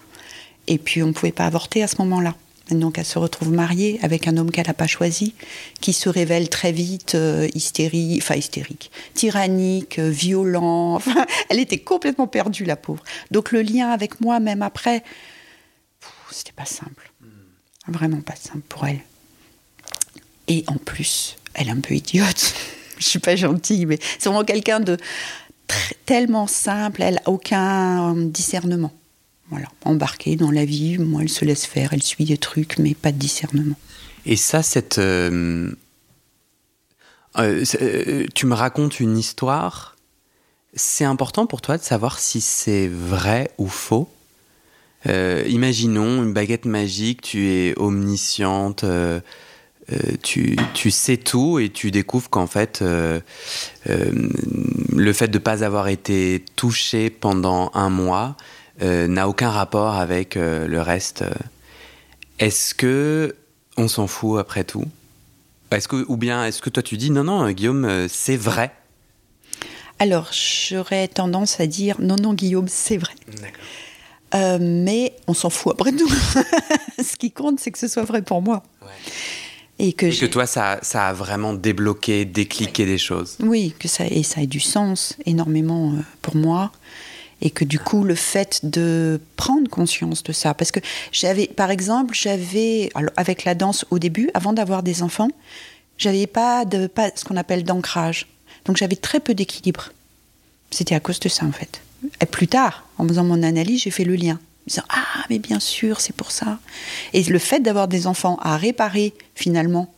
[0.68, 2.36] Et puis, on ne pouvait pas avorter à ce moment-là.
[2.72, 5.34] Donc elle se retrouve mariée avec un homme qu'elle n'a pas choisi,
[5.82, 11.00] qui se révèle très vite euh, hystérique, enfin hystérique, tyrannique, euh, violent.
[11.50, 13.04] elle était complètement perdue, la pauvre.
[13.32, 15.04] Donc le lien avec moi, même après,
[16.32, 17.12] c'était pas simple.
[17.88, 19.02] Vraiment pas simple pour elle.
[20.48, 22.54] Et en plus, elle est un peu idiote.
[22.98, 24.98] Je suis pas gentille, mais c'est vraiment quelqu'un de
[26.06, 28.94] tellement simple, elle n'a aucun discernement.
[29.54, 32.96] Voilà, embarquée dans la vie, moi elle se laisse faire, elle suit des trucs, mais
[32.96, 33.76] pas de discernement.
[34.26, 34.98] Et ça, cette.
[34.98, 35.70] Euh,
[37.38, 39.96] euh, euh, tu me racontes une histoire.
[40.74, 44.10] C'est important pour toi de savoir si c'est vrai ou faux.
[45.06, 48.86] Imaginons une baguette magique, tu es omnisciente,
[50.24, 53.22] tu, tu, sais tout et tu découvres qu'en fait, le
[55.14, 58.36] fait de ne pas avoir été touché pendant un mois
[58.82, 61.24] n'a aucun rapport avec le reste.
[62.40, 63.36] Est-ce que
[63.78, 64.86] on s'en fout après tout?
[65.72, 68.72] Est-ce que, Ou bien est-ce que toi tu dis non, non, Guillaume, c'est vrai?
[70.00, 73.14] Alors, j'aurais tendance à dire non, non, Guillaume, c'est vrai.
[74.36, 76.10] Euh, mais on s'en fout après tout.
[77.04, 78.64] Ce qui compte, c'est que ce soit vrai pour moi.
[79.80, 83.38] Et que, que toi, ça, ça, a vraiment débloqué, décliqué des choses.
[83.40, 86.72] Oui, que ça, et ça a du sens énormément euh, pour moi.
[87.46, 90.80] Et que du coup, le fait de prendre conscience de ça, parce que
[91.12, 95.28] j'avais, par exemple, j'avais, avec la danse au début, avant d'avoir des enfants,
[95.98, 98.28] j'avais pas de, pas ce qu'on appelle d'ancrage.
[98.66, 99.92] Donc j'avais très peu d'équilibre.
[100.72, 101.82] C'était à cause de ça en fait.
[102.22, 104.36] Et plus tard, en faisant mon analyse, j'ai fait le lien.
[104.36, 106.60] En disant Ah, mais bien sûr, c'est pour ça.
[107.14, 109.94] Et le fait d'avoir des enfants a réparé finalement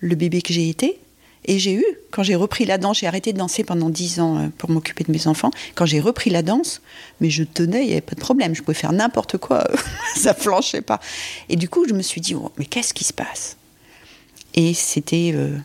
[0.00, 0.98] le bébé que j'ai été.
[1.44, 4.38] Et j'ai eu, quand j'ai repris la danse, j'ai arrêté de danser pendant dix ans
[4.38, 5.50] euh, pour m'occuper de mes enfants.
[5.74, 6.80] Quand j'ai repris la danse,
[7.20, 8.54] mais je tenais, il n'y avait pas de problème.
[8.54, 9.68] Je pouvais faire n'importe quoi,
[10.16, 11.00] ça flanchait pas.
[11.48, 13.56] Et du coup, je me suis dit oh, Mais qu'est-ce qui se passe?
[14.54, 15.32] Et c'était.
[15.34, 15.58] Euh,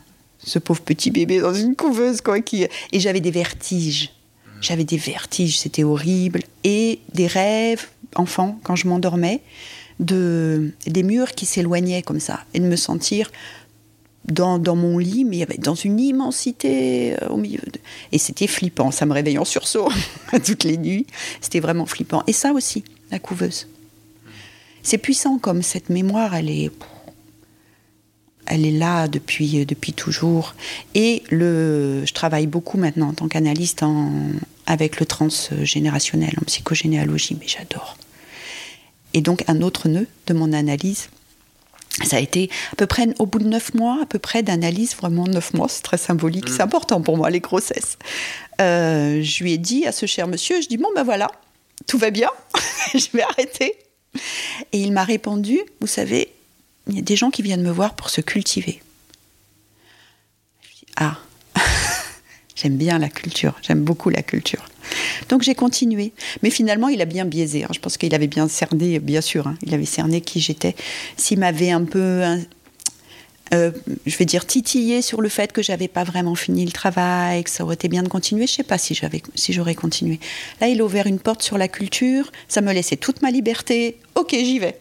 [0.48, 2.40] ce pauvre petit bébé dans une couveuse, quoi.
[2.40, 2.68] Qui...
[2.92, 4.14] Et j'avais des vertiges.
[4.62, 6.42] J'avais des vertiges, c'était horrible.
[6.64, 9.42] Et des rêves, enfant, quand je m'endormais,
[10.00, 12.40] de, des murs qui s'éloignaient comme ça.
[12.54, 13.30] Et de me sentir
[14.28, 17.62] dans, mon lit, mais dans une immensité euh, au milieu.
[18.12, 19.90] Et c'était flippant, ça me réveillait en sursaut
[20.46, 21.08] toutes les nuits.
[21.42, 22.24] C'était vraiment flippant.
[22.28, 23.68] Et ça aussi, la couveuse.
[24.84, 26.72] C'est puissant comme cette mémoire, elle est
[28.50, 30.56] elle est là depuis, depuis toujours.
[30.96, 33.84] Et le, je travaille beaucoup maintenant en tant qu'analyste
[34.66, 37.98] avec le transgénérationnel en psychogénéalogie, mais j'adore.
[39.14, 41.10] Et donc un autre nœud de mon analyse,
[42.04, 44.96] ça a été à peu près au bout de neuf mois, à peu près d'analyse,
[44.96, 46.68] vraiment neuf mois, c'est très symbolique, c'est mm.
[46.68, 47.98] important pour moi les grossesses.
[48.62, 51.32] Euh, je lui ai dit à ce cher monsieur, je dis bon ben voilà,
[51.88, 52.30] tout va bien,
[52.94, 53.76] je vais arrêter.
[54.72, 56.34] Et il m'a répondu, vous savez,
[56.88, 58.82] il y a des gens qui viennent me voir pour se cultiver.
[60.96, 61.18] ah,
[62.58, 64.66] j'aime bien la culture, j'aime beaucoup la culture.
[65.30, 66.12] Donc j'ai continué.
[66.42, 67.64] Mais finalement, il a bien biaisé.
[67.64, 67.70] Hein.
[67.74, 69.56] Je pense qu'il avait bien cerné, bien sûr, hein.
[69.62, 70.76] il avait cerné qui j'étais.
[71.16, 72.24] S'il m'avait un peu,
[73.54, 73.72] euh,
[74.06, 77.50] je vais dire, titillé sur le fait que j'avais pas vraiment fini le travail, que
[77.50, 80.20] ça aurait été bien de continuer, je sais pas si j'avais, si j'aurais continué.
[80.60, 83.98] Là, il a ouvert une porte sur la culture, ça me laissait toute ma liberté.
[84.16, 84.80] Ok, j'y vais.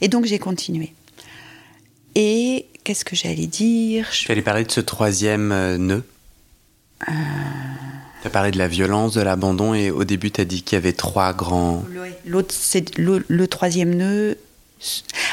[0.00, 0.92] Et donc j'ai continué.
[2.14, 4.08] Et qu'est-ce que j'allais dire?
[4.10, 6.04] Tu allais parler de ce troisième euh, nœud?
[7.08, 7.12] Euh...
[8.22, 10.76] Tu as parlé de la violence, de l'abandon, et au début, tu as dit qu'il
[10.76, 11.84] y avait trois grands.
[12.24, 14.38] L'autre, c'est le, troisième nœud.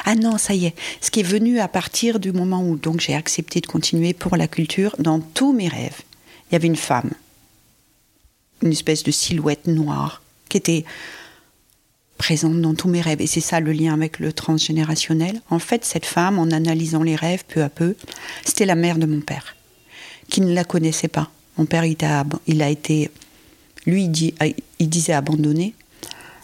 [0.06, 0.76] Ah non, ça y est.
[1.02, 4.38] Ce qui est venu à partir du moment où donc j'ai accepté de continuer pour
[4.38, 6.02] la culture, dans tous mes rêves,
[6.50, 7.12] il y avait une femme,
[8.62, 10.86] une espèce de silhouette noire, qui était
[12.18, 13.22] présente dans tous mes rêves.
[13.22, 15.42] Et c'est ça le lien avec le transgénérationnel.
[15.50, 17.96] En fait, cette femme, en analysant les rêves peu à peu,
[18.46, 19.56] c'était la mère de mon père,
[20.30, 21.32] qui ne la connaissait pas.
[21.58, 23.12] Mon père, il a, il a été,
[23.86, 24.34] lui, il,
[24.80, 25.74] il disait abandonné,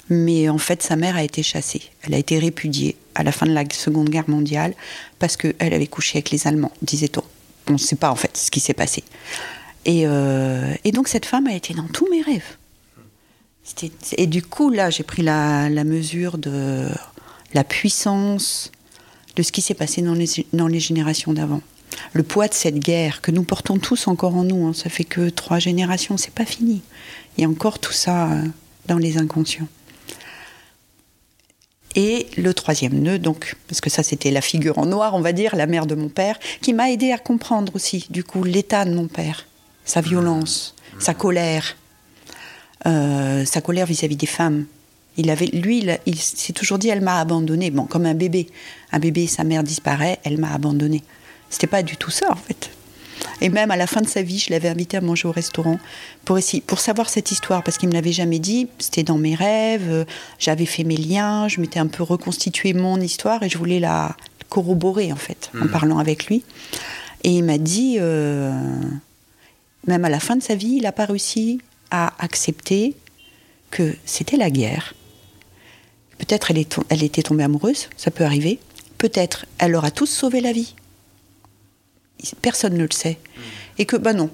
[0.10, 1.82] mais en fait, sa mère a été chassée.
[2.02, 4.74] Elle a été répudiée à la fin de la Seconde Guerre mondiale
[5.20, 7.24] parce qu'elle avait couché avec les Allemands, disait-on.
[7.68, 9.04] On ne sait pas en fait ce qui s'est passé.
[9.86, 12.58] Et, euh, donc cette femme a été dans tous mes rêves.
[14.18, 16.90] Et du coup, là, j'ai pris la, mesure de
[17.54, 18.72] la puissance
[19.36, 21.62] de ce qui s'est passé dans les générations d'avant.
[22.14, 25.04] Le poids de cette guerre que nous portons tous encore en nous, hein, ça fait
[25.04, 26.82] que trois générations, c'est pas fini.
[27.38, 28.44] Il y a encore tout ça euh,
[28.88, 29.68] dans les inconscients.
[31.96, 35.34] Et le troisième nœud, donc, parce que ça c'était la figure en noir, on va
[35.34, 38.86] dire, la mère de mon père, qui m'a aidé à comprendre aussi, du coup, l'état
[38.86, 39.48] de mon père,
[39.86, 41.78] sa violence, sa colère,
[42.86, 44.66] euh, sa colère vis-à-vis des femmes.
[45.18, 47.72] Il avait, lui, il, s'est toujours dit, elle m'a abandonné.
[47.72, 48.48] Bon, comme un bébé.
[48.92, 51.04] Un bébé, sa mère disparaît, elle m'a abandonné.
[51.50, 52.72] C'était pas du tout ça, en fait.
[53.42, 55.80] Et même à la fin de sa vie, je l'avais invité à manger au restaurant
[56.26, 58.68] pour, essayer, pour savoir cette histoire, parce qu'il me l'avait jamais dit.
[58.80, 60.06] C'était dans mes rêves, euh,
[60.40, 64.16] j'avais fait mes liens, je m'étais un peu reconstitué mon histoire et je voulais la
[64.50, 65.72] corroborer, en fait, en mmh.
[65.72, 66.44] parlant avec lui.
[67.24, 68.52] Et il m'a dit, euh,
[69.88, 71.60] même à la fin de sa vie, il n'a pas réussi
[71.92, 72.96] à accepter
[73.72, 74.94] que c'était la guerre.
[76.18, 78.60] Peut-être elle, elle était tombée amoureuse, ça peut arriver.
[78.98, 80.76] Peut-être elle leur a tous sauvé la vie.
[82.42, 83.18] Personne ne le sait.
[83.78, 84.30] Et que, bah non,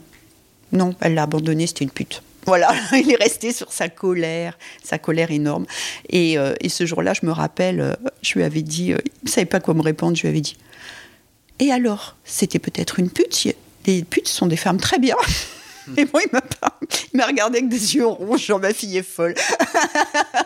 [0.71, 2.21] non, elle l'a abandonné, c'était une pute.
[2.45, 5.65] Voilà, il est resté sur sa colère, sa colère énorme.
[6.09, 9.25] Et, euh, et ce jour-là, je me rappelle, euh, je lui avais dit, euh, il
[9.25, 10.55] ne savait pas quoi me répondre, je lui avais dit,
[11.59, 13.47] et alors, c'était peut-être une pute
[13.87, 15.15] Les putes sont des femmes très bien.
[15.97, 16.79] Et moi, il m'a pas-
[17.13, 19.35] il m'a regardé avec des yeux rouges, genre ma fille est folle.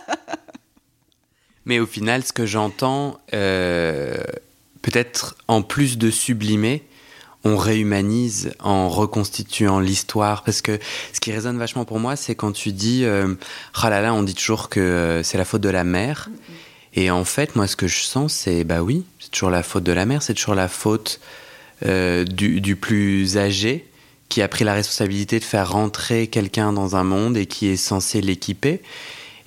[1.65, 3.19] Mais au final, ce que j'entends,
[4.81, 6.83] peut-être en plus de sublimer,
[7.43, 10.43] on réhumanise en reconstituant l'histoire.
[10.43, 10.79] Parce que
[11.13, 13.35] ce qui résonne vachement pour moi, c'est quand tu dis euh,
[13.81, 16.29] là, on dit toujours que euh, c'est la faute de la mère.
[16.93, 19.83] Et en fait, moi, ce que je sens, c'est bah oui, c'est toujours la faute
[19.83, 21.19] de la mère, c'est toujours la faute
[21.85, 23.85] euh, du, plus âgé
[24.27, 27.77] qui a pris la responsabilité de faire rentrer quelqu'un dans un monde et qui est
[27.77, 28.81] censé l'équiper.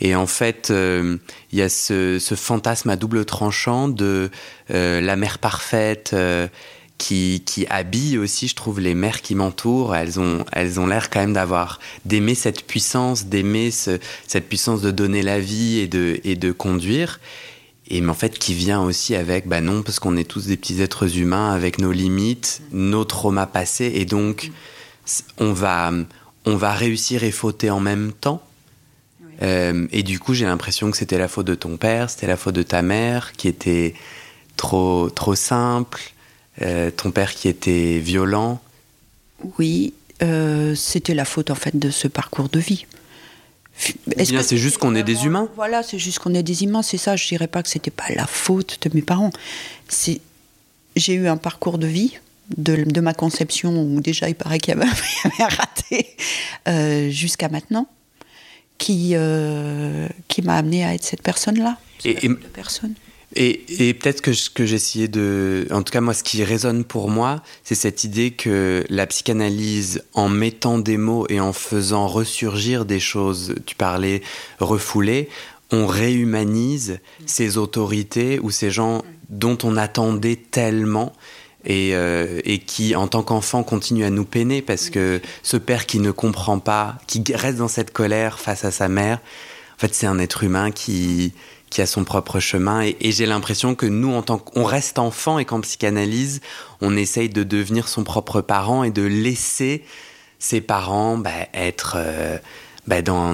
[0.01, 1.19] Et en fait, euh,
[1.53, 4.31] il y a ce, ce fantasme à double tranchant de
[4.69, 6.17] la mère parfaite
[7.03, 9.97] qui, qui habille aussi, je trouve, les mères qui m'entourent.
[9.97, 14.81] Elles ont, elles ont l'air quand même d'avoir, d'aimer cette puissance, d'aimer ce- cette puissance
[14.83, 17.19] de donner la vie et de, et de conduire.
[17.89, 20.57] Et mais en fait, qui vient aussi avec, bah non, parce qu'on est tous des
[20.57, 24.53] petits êtres humains avec nos limites, nos traumas passés, et donc
[25.39, 25.91] on va,
[26.45, 28.41] on va réussir et fauter en même temps.
[29.43, 32.37] Euh, et du coup, j'ai l'impression que c'était la faute de ton père, c'était la
[32.37, 33.95] faute de ta mère, qui était
[34.57, 36.12] trop, trop simple,
[36.61, 38.61] euh, ton père qui était violent.
[39.59, 42.87] Oui, euh, c'était la faute en fait de ce parcours de vie.
[44.07, 45.49] Bien, que c'est juste qu'on est des humains.
[45.57, 47.17] Voilà, c'est juste qu'on est des humains, c'est ça.
[47.17, 49.31] Je dirais pas que c'était pas la faute de mes parents.
[49.89, 50.21] C'est,
[50.95, 52.19] j'ai eu un parcours de vie
[52.59, 54.87] de, de ma conception où déjà il paraît qu'il y avait,
[55.41, 56.07] un raté
[56.69, 57.89] euh, jusqu'à maintenant,
[58.79, 59.15] qui
[60.29, 61.79] qui m'a amené à être cette personne-là.
[62.05, 62.95] Et- Cette et- personne.
[63.35, 65.67] Et, et peut-être que ce que j'essayais de...
[65.71, 70.03] En tout cas, moi, ce qui résonne pour moi, c'est cette idée que la psychanalyse,
[70.13, 74.23] en mettant des mots et en faisant ressurgir des choses, tu parlais
[74.59, 75.29] refoulées,
[75.71, 81.15] on réhumanise ces autorités ou ces gens dont on attendait tellement
[81.65, 85.87] et, euh, et qui, en tant qu'enfant, continuent à nous peiner parce que ce père
[85.87, 89.19] qui ne comprend pas, qui reste dans cette colère face à sa mère,
[89.77, 91.33] en fait, c'est un être humain qui,
[91.73, 92.83] qui a son propre chemin.
[92.83, 96.41] Et, et j'ai l'impression que nous, en tant qu'on reste enfant et qu'en psychanalyse,
[96.83, 99.83] on essaye de devenir son propre parent et de laisser
[100.39, 102.37] ses parents bah, être euh,
[102.87, 103.33] bah, dans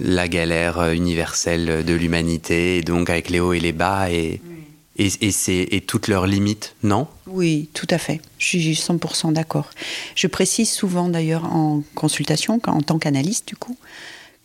[0.00, 4.40] la galère universelle de l'humanité, et donc avec les hauts et les bas et,
[4.96, 7.08] et, et, et toutes leurs limites, non?
[7.26, 8.20] Oui, tout à fait.
[8.38, 9.70] Je suis 100% d'accord.
[10.14, 13.76] Je précise souvent d'ailleurs en consultation, quand- en tant qu'analyste du coup,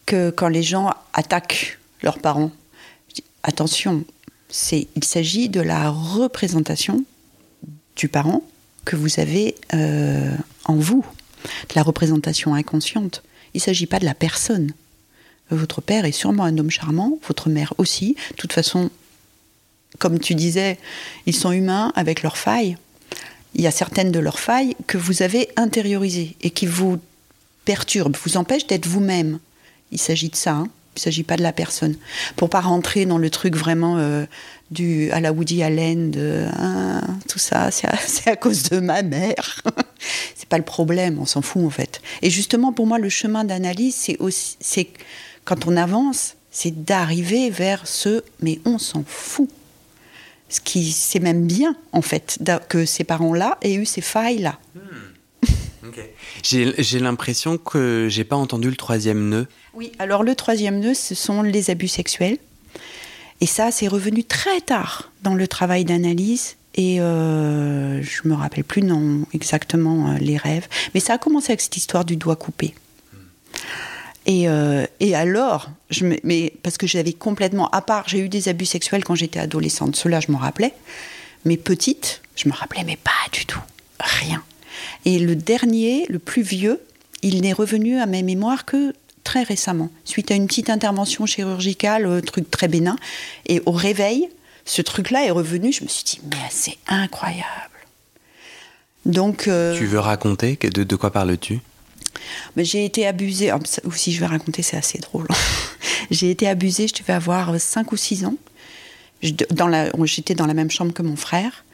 [0.08, 2.52] que quand les gens attaquent leurs parents,
[3.46, 4.04] attention,
[4.50, 7.04] c'est, il s'agit de la représentation
[7.96, 8.44] du parent
[8.84, 11.06] que vous avez euh, en vous,
[11.70, 13.24] de la représentation inconsciente.
[13.54, 14.72] Il ne s'agit pas de la personne.
[15.50, 18.16] Votre père est sûrement un homme charmant, votre mère aussi.
[18.32, 18.90] De toute façon,
[20.00, 20.78] comme tu disais,
[21.26, 22.78] ils sont humains avec leurs failles.
[23.54, 27.00] Il y a certaines de leurs failles que vous avez intériorisées et qui vous
[27.64, 29.40] perturbent, vous empêchent d'être vous-même.
[29.92, 30.70] Il s'agit de ça, hein.
[30.96, 31.96] Il ne s'agit pas de la personne.
[32.36, 34.26] Pour pas rentrer dans le truc vraiment euh,
[34.72, 39.62] du à la Woody Allen, de ah, tout ça, c'est à, cause de ma mère.
[40.36, 42.02] c'est pas le problème, on s'en fout en fait.
[42.22, 44.88] Et justement, pour moi, le chemin d'analyse, c'est aussi, c'est
[45.44, 49.50] quand on avance, c'est d'arriver vers ce, mais on s'en fout.
[50.48, 54.60] Ce qui, c'est même bien, en fait, que ces parents-là aient eu ces failles-là.
[56.44, 59.48] J'ai j'ai l'impression que j'ai pas entendu le troisième nœud.
[59.74, 62.38] Oui, alors le troisième nœud, ce sont les abus sexuels.
[63.42, 66.56] Et ça, c'est revenu très tard dans le travail d'analyse.
[66.76, 70.68] Et euh, je me rappelle plus non exactement euh, les rêves.
[70.94, 72.74] Mais ça a commencé avec cette histoire du doigt coupé.
[74.26, 78.30] Et, euh, et alors, je me- mais parce que j'avais complètement, à part, j'ai eu
[78.30, 80.74] des abus sexuels quand j'étais adolescente, cela je m'en rappelais,
[81.46, 83.62] mais petite, je me rappelais, mais pas du tout,
[84.00, 84.44] rien.
[85.06, 86.82] Et le dernier, le plus vieux,
[87.22, 92.06] il n'est revenu à mes mémoires que très récemment, suite à une petite intervention chirurgicale,
[92.06, 92.96] un truc très bénin.
[93.48, 94.30] Et au réveil,
[94.66, 97.46] ce truc-là est revenu, je me suis dit, mais c'est incroyable.
[99.06, 101.60] Donc, euh, Tu veux raconter de, de quoi parles-tu?
[102.58, 105.28] J'ai été abusée, ah, ou si je vais raconter, c'est assez drôle.
[106.12, 108.36] j'ai été abusée, je devais avoir 5 ou 6 ans.
[109.52, 111.65] Dans J'étais dans la même chambre que mon frère.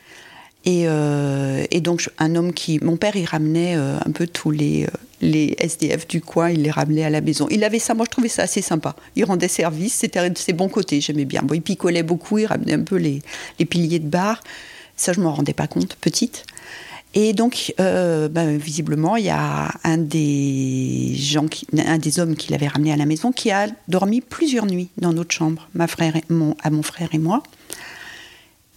[0.65, 2.79] Et, euh, et donc, un homme qui.
[2.83, 4.89] Mon père, il ramenait euh, un peu tous les, euh,
[5.21, 7.47] les SDF du coin, il les ramenait à la maison.
[7.49, 8.95] Il avait ça, moi, je trouvais ça assez sympa.
[9.15, 11.41] Il rendait service, c'était de ses bons côtés, j'aimais bien.
[11.41, 13.21] Bon, il picolait beaucoup, il ramenait un peu les,
[13.57, 14.43] les piliers de bar.
[14.95, 16.45] Ça, je m'en rendais pas compte, petite.
[17.13, 22.51] Et donc, ben, visiblement, il y a un des gens, qui, un des hommes qui
[22.51, 26.83] l'avait ramené à la maison, qui a dormi plusieurs nuits dans notre chambre, à mon
[26.83, 27.43] frère et moi.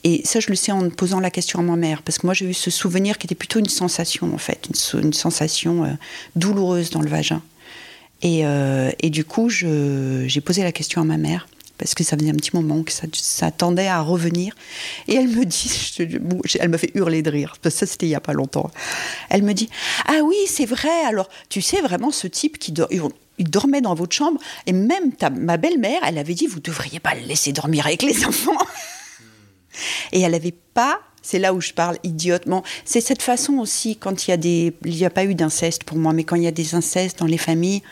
[0.04, 2.34] Et ça, je le sais en posant la question à ma mère, parce que moi,
[2.34, 5.88] j'ai eu ce souvenir qui était plutôt une sensation, en fait, une, sensation euh,
[6.36, 7.42] douloureuse dans le vagin.
[8.20, 11.48] Et, euh, du coup, j'ai posé la question à ma mère
[11.78, 14.54] parce que ça faisait un petit moment que ça, tendait à revenir.
[15.08, 15.94] Et elle me dit,
[16.60, 18.70] elle me fait hurler de rire, parce que ça c'était il n'y a pas longtemps.
[19.28, 19.68] Elle me dit,
[20.06, 24.40] ah oui, c'est vrai, alors tu sais vraiment ce type qui dormait dans votre chambre,
[24.66, 28.24] et même ma belle-mère, elle avait dit, vous devriez pas le laisser dormir avec les
[28.26, 28.56] enfants.
[30.14, 32.62] Et elle n'avait pas c'est là où je parle idiotement.
[32.84, 34.74] C'est cette façon aussi, quand il y a des.
[34.84, 37.18] Il n'y a pas eu d'inceste pour moi, mais quand il y a des incestes
[37.18, 37.82] dans les familles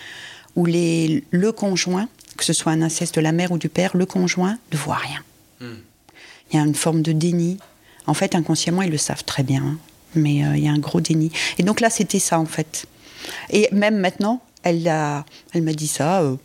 [0.54, 3.96] où les, le conjoint que ce soit un inceste de la mère ou du père,
[3.96, 5.22] le conjoint ne voit rien.
[5.60, 5.78] Hmm.
[6.50, 7.58] Il y a une forme de déni.
[8.06, 9.78] En fait, inconsciemment, ils le savent très bien, hein.
[10.14, 11.30] mais euh, il y a un gros déni.
[11.58, 12.86] Et donc là, c'était ça, en fait.
[13.50, 16.22] Et même maintenant, elle, a, elle m'a dit ça.
[16.22, 16.36] Euh,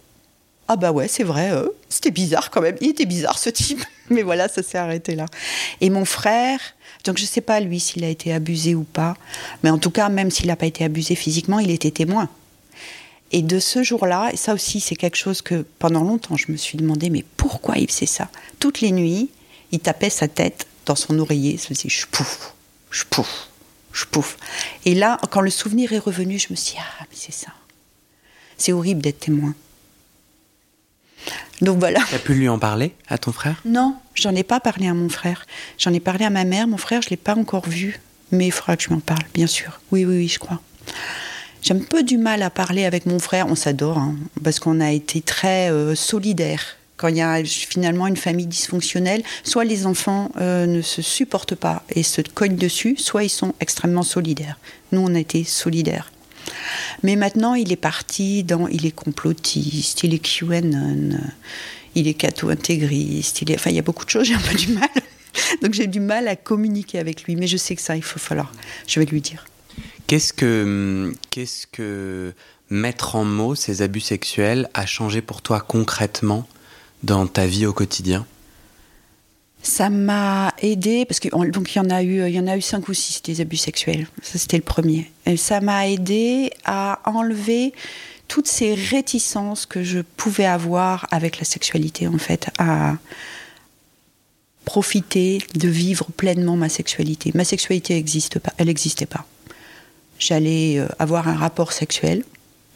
[0.67, 2.75] ah bah ouais, c'est vrai, euh, c'était bizarre quand même.
[2.81, 3.83] Il était bizarre ce type.
[4.09, 5.25] Mais voilà, ça s'est arrêté là.
[5.81, 6.59] Et mon frère,
[7.03, 9.15] donc je sais pas lui s'il a été abusé ou pas,
[9.63, 12.29] mais en tout cas, même s'il n'a pas été abusé physiquement, il était témoin.
[13.31, 16.57] Et de ce jour-là, et ça aussi c'est quelque chose que pendant longtemps je me
[16.57, 18.29] suis demandé, mais pourquoi il faisait ça?
[18.59, 19.29] Toutes les nuits,
[19.71, 22.53] il tapait sa tête dans son oreiller, se faisait je pouf,
[22.91, 23.47] je pouf,
[23.91, 24.37] je pouf.
[24.85, 27.51] Et là, quand le souvenir est revenu, je me suis dit, ah, mais c'est ça.
[28.57, 29.53] C'est horrible d'être témoin.
[31.61, 31.99] Donc voilà.
[32.07, 33.61] Tu as pu lui en parler à ton frère?
[33.65, 35.45] Non, j'en ai pas parlé à mon frère.
[35.77, 36.67] J'en ai parlé à ma mère.
[36.67, 37.99] Mon frère, je l'ai pas encore vu.
[38.31, 39.79] Mais il faudra que je m'en parle, bien sûr.
[39.91, 40.59] Oui, oui, oui, je crois.
[41.61, 43.47] J'ai un peu du mal à parler avec mon frère.
[43.47, 46.77] On s'adore, hein, parce qu'on a été très euh, solidaires.
[46.97, 51.55] Quand il y a finalement une famille dysfonctionnelle, soit les enfants euh, ne se supportent
[51.55, 54.57] pas et se cognent dessus, soit ils sont extrêmement solidaires.
[54.91, 56.11] Nous, on a été solidaires.
[57.03, 58.67] Mais maintenant, il est parti dans.
[58.67, 61.17] Il est complotiste, il est QAnon,
[61.95, 64.73] il est catho-intégriste, il enfin, il y a beaucoup de choses, j'ai un peu du
[64.73, 64.89] mal.
[65.61, 67.35] Donc j'ai du mal à communiquer avec lui.
[67.35, 68.51] Mais je sais que ça, il faut falloir.
[68.87, 69.45] Je vais lui dire.
[70.07, 72.33] Qu'est-ce que, qu'est-ce que
[72.69, 76.47] mettre en mots ces abus sexuels a changé pour toi concrètement
[77.03, 78.25] dans ta vie au quotidien?
[79.67, 82.57] Ça m'a aidé parce que donc il y en a eu il y en a
[82.57, 86.99] eu cinq ou six des abus sexuels ça c'était le premier ça m'a aidé à
[87.05, 87.73] enlever
[88.27, 92.95] toutes ces réticences que je pouvais avoir avec la sexualité en fait à
[94.65, 99.25] profiter de vivre pleinement ma sexualité ma sexualité n'existe pas elle n'existait pas
[100.19, 102.23] j'allais euh, avoir un rapport sexuel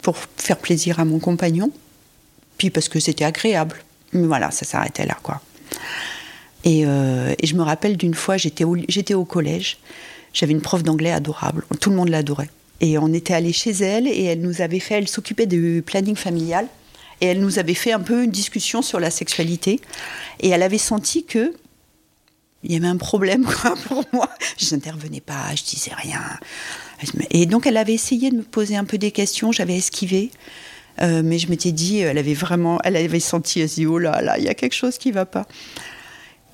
[0.02, 1.70] pour faire plaisir à mon compagnon,
[2.58, 3.76] puis parce que c'était agréable.
[4.12, 5.40] Mais voilà, ça s'arrêtait là, quoi.
[6.64, 8.64] Et, euh, je me rappelle d'une fois, j'étais
[9.14, 9.78] au, collège,
[10.32, 12.50] j'avais une prof d'anglais adorable, tout le monde l'adorait.
[12.80, 16.16] Et on était allé chez elle et elle nous avait fait, elle s'occupait du planning
[16.16, 16.66] familial
[17.20, 19.80] et elle nous avait fait un peu une discussion sur la sexualité.
[20.40, 21.54] Et elle avait senti que
[22.64, 23.44] il y avait un problème
[23.86, 24.28] pour moi.
[24.58, 26.20] Je n'intervenais pas, je disais rien.
[27.30, 30.30] Et donc elle avait essayé de me poser un peu des questions, j'avais esquivé.
[31.00, 33.98] Euh, mais je m'étais dit, elle avait vraiment, elle avait senti, elle s'est dit, oh
[33.98, 35.46] là là, il y a quelque chose qui va pas.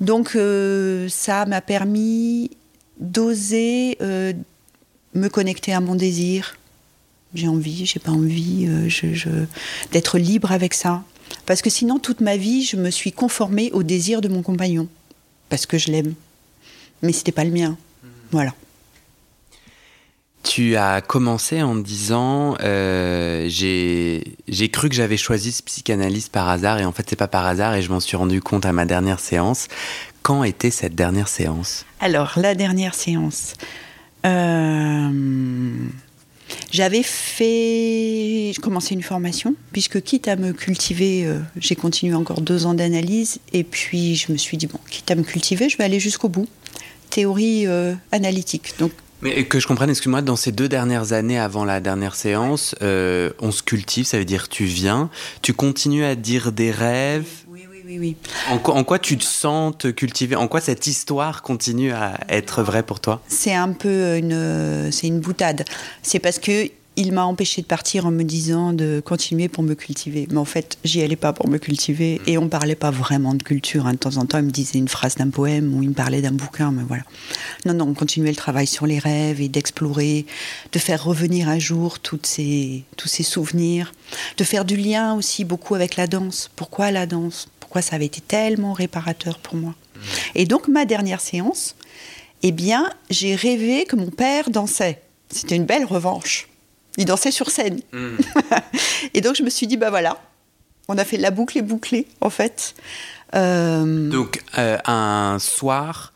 [0.01, 2.51] Donc euh, ça m'a permis
[3.01, 4.32] d'oser euh,
[5.14, 6.57] me connecter à mon désir.
[7.34, 9.28] J'ai envie, j'ai pas envie, je,
[9.92, 11.05] d'être libre avec ça.
[11.44, 14.88] Parce que sinon, toute ma vie, je me suis conformée au désir de mon compagnon.
[15.51, 16.14] Parce que je l'aime.
[17.03, 17.76] Mais c'était pas le mien.
[18.30, 18.55] Voilà.
[20.49, 26.78] Tu as commencé en disant euh, j'ai cru que j'avais choisi ce psychanalyste par hasard
[26.78, 28.86] et en fait c'est pas par hasard et je m'en suis rendu compte à ma
[28.86, 29.68] dernière séance.
[30.22, 31.84] Quand était cette dernière séance?
[32.01, 33.53] Alors la dernière séance,
[34.24, 35.70] euh,
[36.70, 42.64] j'avais fait, commencé une formation puisque quitte à me cultiver, euh, j'ai continué encore deux
[42.64, 45.84] ans d'analyse et puis je me suis dit bon quitte à me cultiver, je vais
[45.84, 46.49] aller jusqu'au bout.
[47.11, 47.66] Théorie
[48.12, 48.92] analytique donc
[49.22, 53.30] mais que je comprenne, excuse-moi, dans ces deux dernières années avant la dernière séance, euh,
[53.40, 55.10] on se cultive, ça veut dire tu viens,
[55.42, 57.26] tu continues à dire des rêves.
[57.48, 57.98] Oui, oui, oui.
[57.98, 58.16] oui.
[58.50, 60.36] En, quoi, en quoi tu te sens te cultiver?
[60.36, 63.20] En quoi cette histoire continue à être vraie pour toi?
[63.28, 65.64] C'est un peu une, c'est une boutade.
[66.02, 69.74] C'est parce que il m'a empêché de partir en me disant de continuer pour me
[69.74, 70.26] cultiver.
[70.32, 72.20] Mais en fait, j'y allais pas pour me cultiver.
[72.26, 73.86] Et on parlait pas vraiment de culture.
[73.86, 73.92] Hein.
[73.92, 76.22] De temps en temps, il me disait une phrase d'un poème ou il me parlait
[76.22, 76.72] d'un bouquin.
[76.72, 77.05] Mais voilà.
[77.66, 80.26] Non, non, on continuait le travail sur les rêves et d'explorer,
[80.72, 83.92] de faire revenir à jour toutes ces, tous ces souvenirs,
[84.36, 86.51] de faire du lien aussi beaucoup avec la danse.
[86.57, 87.49] Pourquoi la danse?
[87.61, 89.76] Pourquoi ça avait été tellement réparateur pour moi?
[90.34, 91.76] Et donc, ma dernière séance,
[92.42, 95.01] eh bien, j'ai rêvé que mon père dansait.
[95.30, 96.47] C'était une belle revanche.
[96.99, 97.80] Il dansait sur scène.
[97.92, 98.16] Hmm.
[99.14, 100.20] et donc, je me suis dit, bah voilà,
[100.88, 102.74] on a fait la boucle et bouclée, en fait.
[103.34, 106.12] Euh, donc, euh, un soir,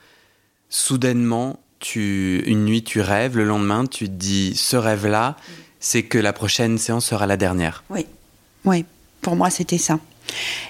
[0.69, 5.37] soudainement, tu, une nuit, tu rêves, le lendemain, tu te dis, ce rêve-là,
[5.81, 7.85] c'est que la prochaine séance sera la dernière.
[7.91, 8.07] Oui,
[8.65, 8.85] oui,
[9.21, 9.99] pour moi, c'était ça.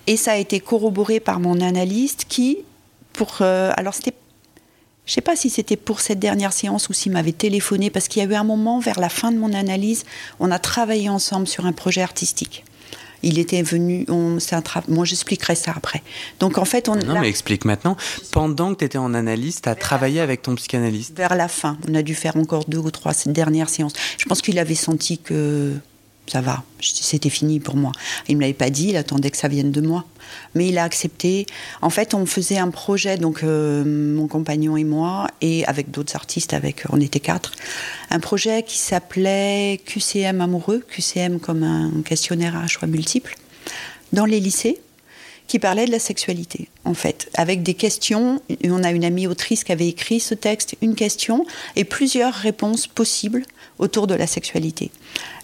[0.07, 2.59] Et ça a été corroboré par mon analyste qui,
[3.13, 3.39] pour.
[3.41, 4.15] Euh, alors, c'était.
[5.05, 8.07] Je ne sais pas si c'était pour cette dernière séance ou s'il m'avait téléphoné, parce
[8.07, 10.05] qu'il y a eu un moment, vers la fin de mon analyse,
[10.39, 12.65] on a travaillé ensemble sur un projet artistique.
[13.25, 16.03] Il était venu, on, un moi j'expliquerai ça après.
[16.41, 16.97] Donc en fait, on.
[16.97, 17.97] Non, mais explique maintenant.
[18.33, 21.79] Pendant que tu étais en analyse, tu as travaillé avec ton psychanalyste Vers la fin,
[21.89, 23.93] on a dû faire encore deux ou trois cette dernière séance.
[24.19, 25.73] Je pense qu'il avait senti que
[26.27, 27.93] ça va, c'était fini pour moi.
[28.29, 30.05] Il me l'avait pas dit, il attendait que ça vienne de moi.
[30.55, 31.47] Mais il a accepté.
[31.83, 36.17] En fait, on faisait un projet, donc euh, mon compagnon et moi, et avec d'autres
[36.17, 37.53] artistes, avec on était quatre,
[38.11, 43.37] un projet qui s'appelait QCM amoureux, QCM comme un questionnaire à choix multiples,
[44.13, 44.81] dans les lycées
[45.49, 48.41] qui parlait de la sexualité, en fait, avec des questions.
[48.65, 51.45] On a une amie autrice qui avait écrit ce texte, une question
[51.77, 53.45] et plusieurs réponses possibles
[53.83, 54.93] autour de la sexualité.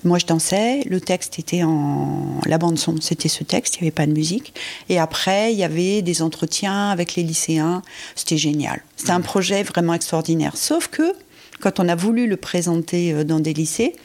[0.04, 2.40] Moi, je dansais, le texte était en.
[2.46, 4.54] La bande-son, c'était ce texte, il n'y avait pas de musique.
[4.88, 7.82] Et après, il y avait des entretiens avec les lycéens.
[8.14, 8.82] C'était génial.
[8.96, 10.56] C'était un projet vraiment extraordinaire.
[10.56, 11.14] Sauf que,
[11.60, 13.96] quand on a voulu le présenter euh, dans des lycées,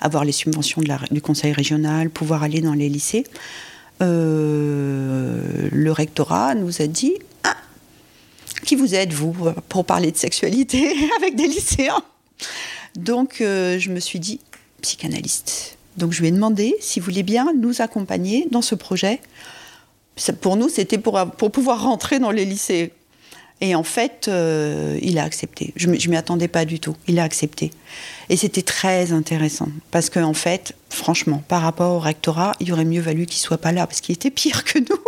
[0.00, 3.24] avoir les subventions de la, du conseil régional, pouvoir aller dans les lycées,
[4.02, 7.56] euh, le rectorat nous a dit ah,
[8.64, 9.34] Qui vous êtes, vous,
[9.68, 12.04] pour parler de sexualité avec des lycéens?
[12.96, 14.40] Donc, euh, je me suis dit
[14.82, 15.76] Psychanalyste.
[15.96, 19.20] Donc, je lui ai demandé s'il voulait bien nous accompagner dans ce projet.
[20.40, 21.18] Pour nous, c'était pour,
[21.52, 22.92] pouvoir rentrer dans les lycées.
[23.62, 25.72] Et en fait, euh, il a accepté.
[25.76, 26.96] Je ne m'y attendais pas du tout.
[27.08, 27.70] Il a accepté.
[28.30, 29.68] Et c'était très intéressant.
[29.90, 33.58] Parce qu'en en fait, franchement, par rapport au rectorat, il aurait mieux valu qu'il soit
[33.58, 35.04] pas là, parce qu'il était pire que nous.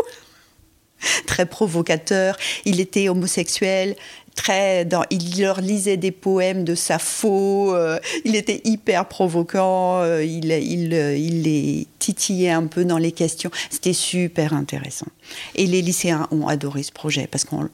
[1.27, 2.37] très provocateur.
[2.65, 3.97] Il était homosexuel.
[4.35, 7.75] Très dans, il leur lisait des poèmes de Sappho.
[7.75, 10.01] Euh, il était hyper provoquant.
[10.01, 13.51] Euh, il, il, il les titillait un peu dans les questions.
[13.71, 15.07] C'était super intéressant.
[15.55, 17.69] Et les lycéens ont adoré ce projet parce qu'on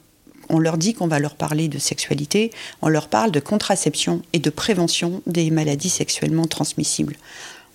[0.49, 2.51] on leur dit qu'on va leur parler de sexualité,
[2.83, 7.17] on leur parle de contraception et de prévention des maladies sexuellement transmissibles.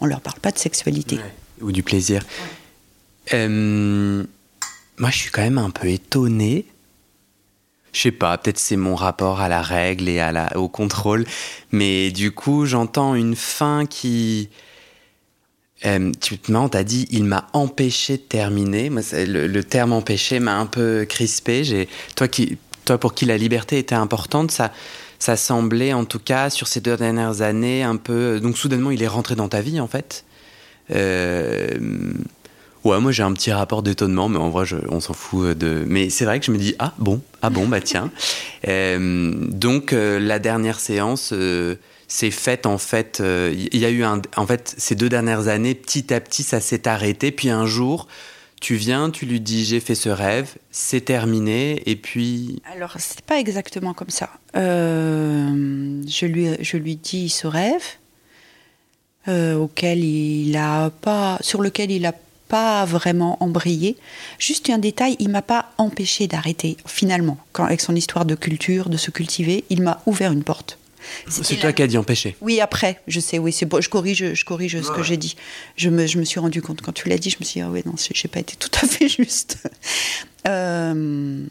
[0.01, 1.19] On leur parle pas de sexualité.
[1.61, 2.25] ou du plaisir.
[3.33, 4.23] Euh,
[4.97, 6.65] moi, je suis quand même un peu étonné.
[7.93, 11.25] Je sais pas, peut-être c'est mon rapport à la règle et à la, au contrôle,
[11.71, 14.49] mais du coup, j'entends une fin qui.
[15.85, 18.89] Euh, tu t'as dit, il m'a empêché de terminer.
[18.89, 21.87] Moi, le, terme empêché m'a un peu crispé.
[22.15, 22.27] Toi
[22.85, 24.71] toi pour qui la liberté était importante, ça,
[25.19, 28.39] ça semblait en tout cas sur ces deux dernières années un peu.
[28.39, 30.25] Donc soudainement, il est rentré dans ta vie en fait.
[30.91, 31.67] Euh,
[32.83, 35.83] ouais, moi j'ai un petit rapport d'étonnement, mais en vrai, on s'en fout de.
[35.87, 38.11] Mais c'est vrai que je me dis ah bon, ah bon, bah tiens.
[38.69, 41.33] Euh, donc euh, la dernière séance
[42.07, 43.21] s'est faite en fait.
[43.21, 44.21] Il y a eu un.
[44.37, 47.33] En fait, ces deux dernières années, petit à petit, ça s'est arrêté.
[47.33, 48.07] Puis un jour,
[48.63, 52.61] tu viens, tu lui dis j'ai fait ce rêve, c'est terminé, et puis.
[52.73, 54.29] Alors c'est pas exactement comme ça.
[54.55, 57.83] Euh, je lui je lui dis ce rêve
[59.27, 62.13] euh, auquel il a pas, sur lequel il a
[62.53, 63.97] pas vraiment embrayé.
[64.37, 66.77] Juste un détail, il m'a pas empêché d'arrêter.
[66.85, 70.77] Finalement, quand avec son histoire de culture, de se cultiver, il m'a ouvert une porte.
[71.27, 72.35] C'est toi qui as dit empêcher.
[72.41, 75.35] Oui, après, je sais, oui, c'est bon, je corrige, je corrige ce que j'ai dit.
[75.77, 77.65] Je me, je me suis rendu compte quand tu l'as dit, je me suis dit,
[77.65, 79.57] ah oui, non, j'ai pas été tout à fait juste.
[80.47, 81.43] Euh,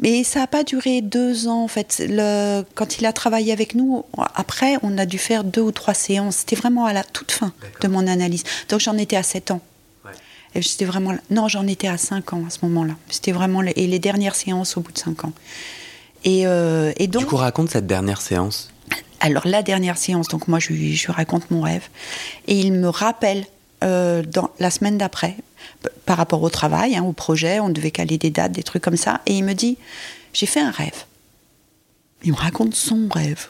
[0.00, 2.04] mais ça n'a pas duré deux ans, en fait.
[2.06, 5.94] Le, quand il a travaillé avec nous, après, on a dû faire deux ou trois
[5.94, 6.36] séances.
[6.36, 8.44] C'était vraiment à la toute fin de mon analyse.
[8.68, 9.62] Donc j'en étais à sept ans.
[10.54, 12.94] Et j'étais vraiment Non, j'en étais à cinq ans à ce moment-là.
[13.08, 13.62] C'était vraiment...
[13.62, 15.32] Et les dernières séances au bout de cinq ans.
[16.24, 17.22] Et, euh, et donc...
[17.22, 18.72] Du coup, raconte cette dernière séance?
[19.22, 21.84] Alors la dernière séance, donc moi je lui, raconte mon rêve
[22.48, 23.46] et il me rappelle
[23.84, 25.36] euh, dans la semaine d'après
[26.06, 28.96] par rapport au travail, hein, au projet, on devait caler des dates, des trucs comme
[28.96, 29.78] ça, et il me dit
[30.32, 31.04] j'ai fait un rêve.
[32.24, 33.46] Il me raconte son rêve.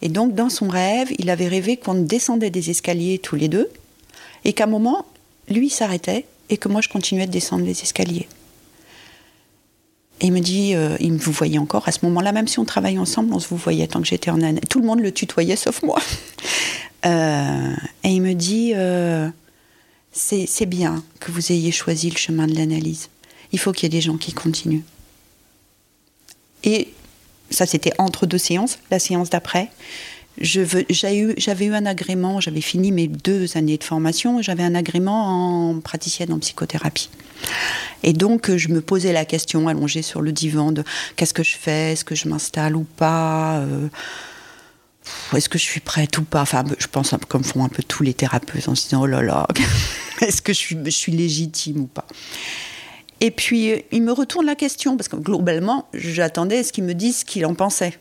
[0.00, 3.68] Et donc dans son rêve, il avait rêvé qu'on descendait des escaliers tous les deux
[4.44, 5.06] et qu'à un moment,
[5.48, 8.28] lui s'arrêtait et que moi je continuais de descendre les escaliers.
[10.20, 12.64] Et il me dit, euh, il vous voyait encore à ce moment-là, même si on
[12.64, 14.60] travaillait ensemble, on se vous voyait tant que j'étais en année.
[14.70, 16.00] Tout le monde le tutoyait sauf moi.
[17.06, 19.28] Euh, et il me dit, euh,
[20.10, 23.10] c'est bien que vous ayez choisi le chemin de l'analyse.
[23.52, 24.80] Il faut qu'il y ait des gens qui continuent.
[26.62, 26.88] Et
[27.50, 28.78] Ça, c'était entre deux séances.
[28.90, 29.70] La séance d'après,
[30.38, 35.80] j'avais eu, un agrément, j'avais fini mes deux années de formation, j'avais un agrément en
[35.80, 37.08] praticienne en psychothérapie.
[38.02, 40.82] Et donc, je me posais la question, allongée sur le divan, de
[41.16, 43.88] qu'est-ce que je fais Est-ce que je m'installe ou pas euh,
[45.34, 46.42] Est-ce que je suis prête ou pas?
[46.42, 49.22] Enfin, je pense comme font un peu tous les thérapeutes en se disant, oh là
[49.22, 49.46] là,
[50.20, 52.06] est-ce que je suis, je suis légitime ou pas?
[53.20, 56.94] Et puis, il me retourne la question, parce que globalement, j'attendais à ce qu'il me
[56.94, 57.98] dise ce qu'il en pensait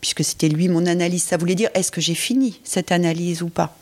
[0.00, 1.22] puisque c'était lui mon analyse.
[1.22, 3.76] Ça voulait dire est-ce que j'ai fini cette analyse ou pas?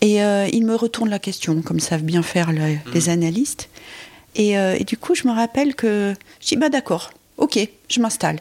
[0.00, 3.08] Et euh, il me retourne la question, comme savent bien faire les mm.
[3.08, 3.68] analystes.
[4.38, 8.40] Euh, et, du coup, je me rappelle que je dis bah d'accord, ok, je m'installe.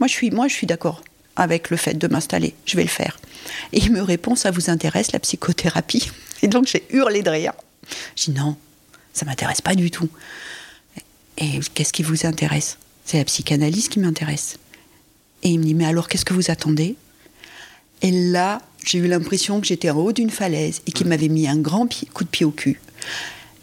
[0.00, 1.02] Moi, je suis, moi, je suis d'accord
[1.36, 2.54] avec le fait de m'installer.
[2.64, 3.18] Je vais le faire.
[3.72, 6.10] Et il me répond ça vous intéresse la psychothérapie?
[6.42, 7.52] Et donc j'ai hurlé de rire.
[8.16, 8.56] Je dis non,
[9.12, 10.08] ça m'intéresse pas du tout.
[11.38, 12.78] Et qu'est-ce qui vous intéresse?
[13.04, 14.58] C'est la psychanalyse qui m'intéresse.
[15.46, 16.96] Et il me dit, mais alors qu'est-ce que vous attendez?
[18.02, 21.46] Et là, j'ai eu l'impression que j'étais en haut d'une falaise et qu'il m'avait mis
[21.46, 22.80] un grand coup de pied au cul.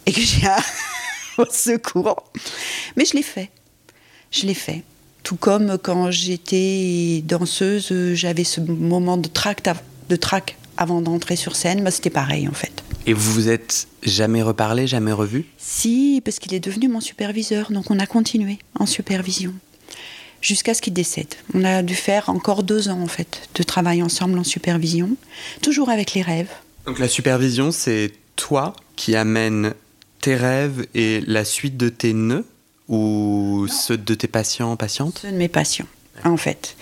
[0.05, 0.55] Et que j'ai un
[1.39, 2.23] au secours.
[2.95, 3.49] Mais je l'ai fait.
[4.31, 4.83] Je l'ai fait.
[5.23, 9.61] Tout comme quand j'étais danseuse, j'avais ce moment de trac,
[10.07, 11.83] de trac avant d'entrer sur scène.
[11.83, 12.81] Bah, C'était pareil en fait.
[13.05, 15.47] Et vous vous êtes jamais reparlé, jamais revu?
[15.57, 19.53] Si, parce qu'il est devenu mon superviseur, donc on a continué en supervision
[20.43, 21.33] jusqu'à ce qu'il décède.
[21.55, 25.15] On a dû faire encore deux ans en fait de travail ensemble en supervision,
[25.63, 26.51] toujours avec les rêves.
[26.85, 29.73] Donc la supervision, c'est toi qui amènes
[30.21, 32.45] tes rêves et la suite de tes nœuds
[32.89, 35.19] ou ceux de tes patients, patientes?
[35.21, 35.87] Ceux de mes patients,
[36.25, 36.75] en fait.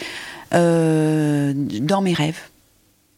[0.53, 2.39] Euh, dans mes rêves,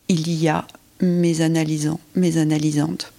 [0.10, 0.68] il y a
[1.00, 3.12] mes analysants, mes analysantes.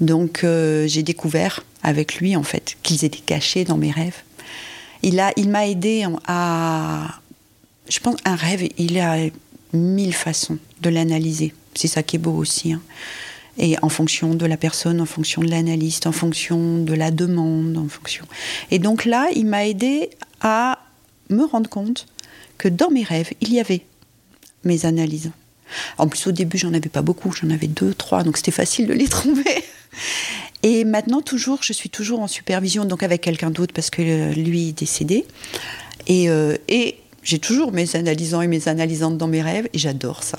[0.00, 4.22] Donc euh, j'ai découvert avec lui en fait qu'ils étaient cachés dans mes rêves
[5.02, 7.20] il m'a aidé à,
[7.88, 8.68] je pense, un rêve.
[8.78, 9.16] Il a
[9.72, 11.54] mille façons de l'analyser.
[11.74, 12.72] C'est ça qui est beau aussi.
[12.72, 12.82] Hein.
[13.58, 17.76] Et en fonction de la personne, en fonction de l'analyste, en fonction de la demande,
[17.76, 18.24] en fonction.
[18.70, 20.78] Et donc là, il m'a aidé à
[21.28, 22.06] me rendre compte
[22.58, 23.84] que dans mes rêves, il y avait
[24.64, 25.30] mes analyses.
[25.98, 28.86] En plus, au début, j'en avais pas beaucoup, j'en avais deux, trois, donc c'était facile
[28.86, 29.64] de les trouver.
[30.62, 34.32] Et maintenant, toujours, je suis toujours en supervision, donc avec quelqu'un d'autre, parce que euh,
[34.32, 35.26] lui est décédé.
[36.06, 40.22] Et, euh, et j'ai toujours mes analysants et mes analysantes dans mes rêves, et j'adore
[40.22, 40.38] ça.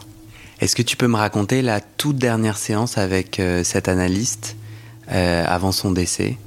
[0.61, 4.55] Est-ce que tu peux me raconter la toute dernière séance avec euh, cet analyste
[5.09, 6.38] avant son décès?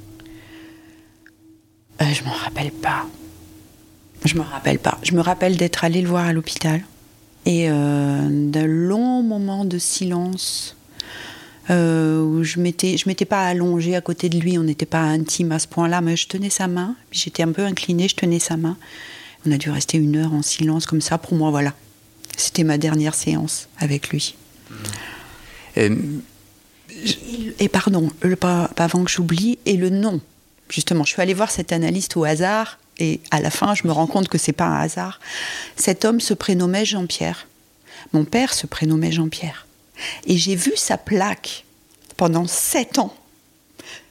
[2.01, 3.05] Je m'en rappelle pas.
[4.25, 4.97] Je me rappelle pas.
[5.03, 6.81] Je me rappelle d'être allée le voir à l'hôpital
[7.45, 10.76] et d'un long moment de silence
[11.69, 15.01] euh, où je m'étais, je m'étais pas allongée à côté de lui, on n'était pas
[15.01, 18.39] intime à ce point-là, mais je tenais sa main, j'étais un peu inclinée, je tenais
[18.39, 18.77] sa main.
[19.45, 21.17] On a dû rester une heure en silence comme ça.
[21.17, 21.73] Pour moi, voilà,
[22.35, 24.35] c'était ma dernière séance avec lui.
[25.77, 25.95] Euh,
[27.59, 28.09] et, pardon,
[28.39, 30.21] pas, avant que j'oublie, et le nom.
[30.69, 33.91] Justement, je suis allée voir cet analyste au hasard, et à la fin, je me
[33.91, 35.19] rends compte que c'est pas un hasard.
[35.75, 37.47] Cet homme se prénommait Jean-Pierre.
[38.13, 39.66] Mon père se prénommait Jean-Pierre.
[40.25, 41.65] Et j'ai vu sa plaque
[42.15, 43.15] pendant sept ans.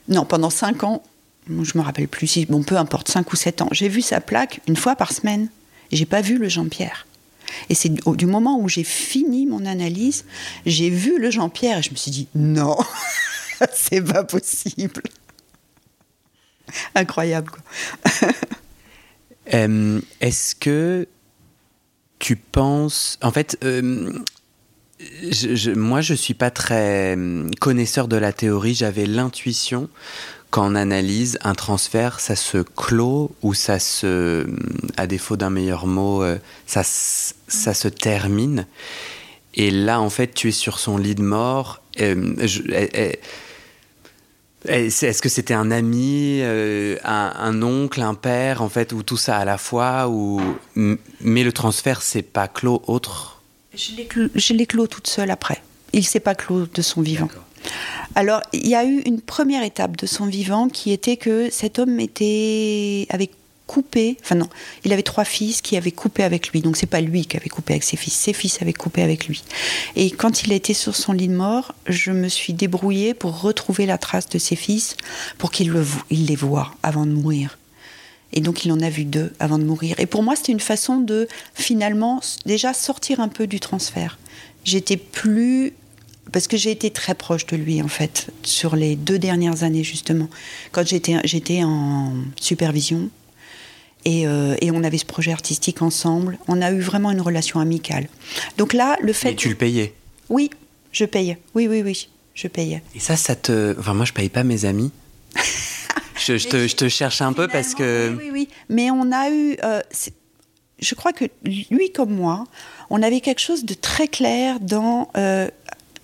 [0.09, 1.03] Non, pendant cinq ans.
[1.49, 3.69] Je me rappelle plus si, bon, peu importe, cinq ou sept ans.
[3.73, 5.49] J'ai vu sa plaque une fois par semaine.
[5.93, 7.07] J'ai pas vu le Jean-Pierre.
[7.69, 10.25] Et c'est du moment où j'ai fini mon analyse,
[10.67, 12.77] j'ai vu le Jean-Pierre et je me suis dit non,
[13.73, 15.03] c'est pas possible.
[16.97, 18.31] Incroyable quoi.
[19.55, 21.07] Euh, est-ce que
[22.19, 24.13] tu penses, en fait, euh,
[25.75, 28.75] moi, je suis pas très hum, connaisseur de la théorie.
[28.75, 29.89] J'avais l'intuition
[30.51, 34.59] qu'en analyse, un transfert, ça se clôt ou ça se, hum,
[34.97, 38.67] à défaut d'un meilleur mot, euh, ça, ça se termine.
[39.55, 41.83] Et là, en fait, tu es sur son lit de mort.
[42.01, 42.37] Hum,
[44.69, 49.37] est-ce que c'était un ami, euh, un, oncle, un père, en fait, ou tout ça
[49.37, 50.11] à la fois,
[50.75, 53.36] mais le transfert, c'est pas clos autre
[53.77, 55.63] je l'ai clos toute seule après.
[55.93, 57.29] Il s'est pas clos de son vivant.
[58.15, 61.79] Alors, il y a eu une première étape de son vivant qui était que cet
[61.79, 63.31] homme était avait
[63.67, 64.49] coupé, enfin non,
[64.85, 66.61] il avait trois fils qui avaient coupé avec lui.
[66.61, 69.27] Donc c'est pas lui qui avait coupé avec ses fils, ses fils avaient coupé avec
[69.27, 69.43] lui.
[69.97, 73.41] Et quand il a été sur son lit de mort, je me suis débrouillée pour
[73.41, 74.97] retrouver la trace de ses fils
[75.39, 77.59] pour qu'il le, il les voit avant de mourir.
[78.33, 79.99] Et donc il en a vu deux avant de mourir.
[79.99, 84.19] Et pour moi, c'était une façon de finalement déjà sortir un peu du transfert.
[84.65, 85.73] J'étais plus
[86.33, 89.85] parce que j'ai été très proche de lui en fait sur les deux dernières années
[89.85, 90.29] justement.
[90.73, 93.11] Quand j'étais j'étais en supervision
[94.05, 96.39] Et, et, on avait ce projet artistique ensemble.
[96.47, 98.09] On a eu vraiment une relation amicale.
[98.57, 99.33] Donc là, le fait.
[99.33, 99.95] Et tu le payais?
[100.29, 100.51] Oui,
[100.93, 101.39] je payais.
[101.55, 102.83] Oui, oui, oui, je payais.
[102.95, 103.75] Et ça, ça te.
[103.79, 104.91] Enfin, moi, je paye pas mes amis.
[106.19, 108.15] je, je, te, je, te, cherche un peu parce que.
[108.17, 108.49] Oui, oui, oui.
[108.69, 109.57] Mais on a eu.
[109.65, 109.81] Euh,
[110.79, 112.45] je crois que lui comme moi,
[112.91, 115.49] on avait quelque chose de très clair dans euh,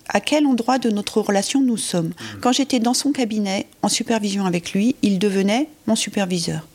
[0.09, 2.07] à quel endroit de notre relation nous sommes.
[2.07, 2.39] Mmh.
[2.41, 6.67] Quand j'étais dans son cabinet en supervision avec lui, il devenait mon superviseur.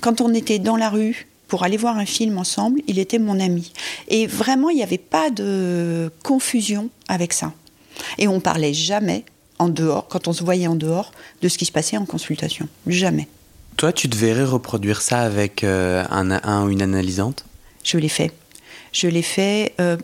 [0.00, 3.40] Quand on était dans la rue pour aller voir un film ensemble, il était mon
[3.40, 3.72] ami.
[4.08, 7.52] Et vraiment, il n'y avait pas de confusion avec ça.
[8.18, 9.24] Et on parlait jamais
[9.58, 12.68] en dehors, quand on se voyait en dehors, de ce qui se passait en consultation.
[12.86, 13.28] Jamais.
[13.76, 17.44] Toi, tu devrais reproduire ça avec euh, un, un, ou une analysante?
[17.84, 18.32] Je l'ai fait.
[18.92, 19.74] Je l'ai fait.
[19.80, 19.96] Euh,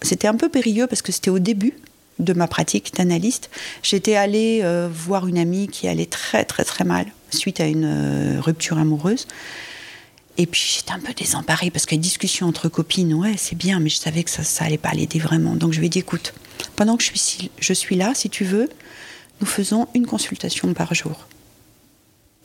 [0.00, 1.74] c'était un peu périlleux parce que c'était au début
[2.18, 3.50] de ma pratique d'analyste.
[3.82, 8.38] J'étais allée euh, voir une amie qui allait très très très mal suite à une
[8.40, 9.26] rupture amoureuse.
[10.38, 13.80] Et puis j'étais un peu désemparée parce que les discussions entre copines, ouais, c'est bien,
[13.80, 15.54] mais je savais que ça, ça allait pas l'aider vraiment.
[15.54, 16.32] Donc je lui ai dit, écoute,
[16.76, 18.70] pendant que je suis, je suis là, si tu veux,
[19.42, 21.26] nous faisons une consultation par jour.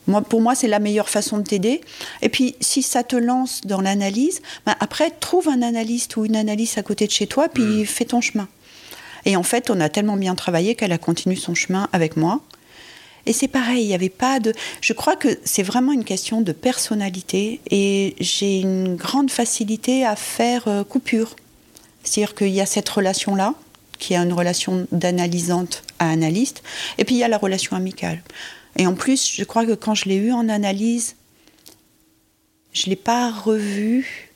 [0.08, 1.80] Moi, pour moi, c'est la meilleure façon de t'aider.
[2.22, 6.34] Et puis, si ça te lance dans l'analyse, ben après, trouve un analyste ou une
[6.34, 7.86] analyste à côté de chez toi, puis mmh.
[7.86, 8.48] fais ton chemin.
[9.26, 12.40] Et en fait, on a tellement bien travaillé qu'elle a continué son chemin avec moi.
[13.26, 14.54] Et c'est pareil, il n'y avait pas de.
[14.80, 20.16] Je crois que c'est vraiment une question de personnalité et j'ai une grande facilité à
[20.16, 21.36] faire euh, coupure.
[22.02, 23.52] C'est-à-dire qu'il y a cette relation-là,
[23.98, 26.62] qui est une relation d'analysante à analyste,
[26.98, 28.22] et puis il y a la relation amicale.
[28.76, 31.16] Et en plus, je crois que quand je l'ai eu en analyse,
[32.72, 34.30] je ne l'ai pas revu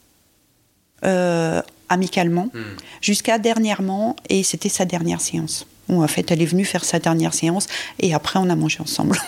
[1.05, 2.77] euh, amicalement hmm.
[3.01, 5.67] jusqu'à dernièrement, et c'était sa dernière séance.
[5.89, 7.67] Où en fait, elle est venue faire sa dernière séance,
[7.99, 9.19] et après, on a mangé ensemble.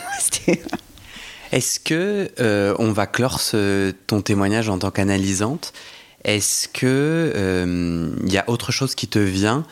[1.52, 5.72] Est-ce que euh, on va clore ce, ton témoignage en tant qu'analysante
[6.24, 9.64] Est-ce que il euh, y a autre chose qui te vient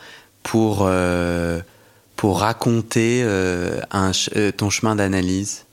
[0.43, 1.59] pour euh,
[2.15, 3.81] pour raconter euh,
[4.35, 5.65] euh, ton chemin d'analyse?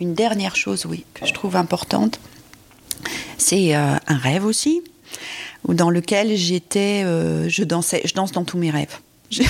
[0.00, 2.20] Une dernière chose, oui, que je trouve importante,
[3.38, 4.82] c'est euh, un rêve aussi,
[5.68, 8.98] dans lequel j'étais, je dansais, je danse dans tous mes rêves.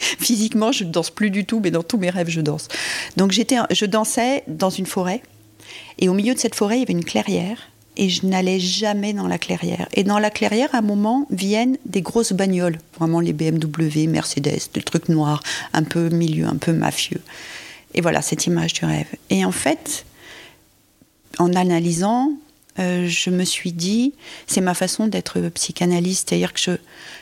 [0.00, 2.68] Physiquement, je ne danse plus du tout, mais dans tous mes rêves, je danse.
[3.16, 5.22] Donc j'étais, je dansais dans une forêt,
[5.98, 9.12] et au milieu de cette forêt, il y avait une clairière, et je n'allais jamais
[9.12, 9.88] dans la clairière.
[9.92, 14.70] Et dans la clairière, à un moment, viennent des grosses bagnoles, vraiment les BMW, Mercedes,
[14.72, 17.20] des trucs noirs, un peu milieu, un peu mafieux.
[17.94, 19.08] Et voilà, cette image du rêve.
[19.28, 20.06] Et en fait,
[21.38, 22.32] en analysant,
[22.78, 24.14] euh, je me suis dit,
[24.46, 26.70] c'est ma façon d'être psychanalyste, c'est-à-dire que je,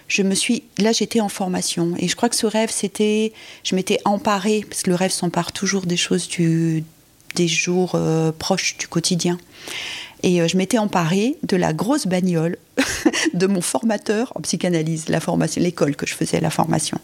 [0.07, 3.33] je me suis, là j'étais en formation, et je crois que ce rêve, c'était,
[3.65, 6.29] je m'étais emparée, parce que le rêve s'empare toujours des choses
[7.35, 9.39] des jours euh, proches du quotidien.
[10.23, 12.59] Et euh, je m'étais emparée de la grosse bagnole
[13.35, 15.07] de mon formateur en psychanalyse,
[15.57, 16.99] l'école que je faisais, la formation.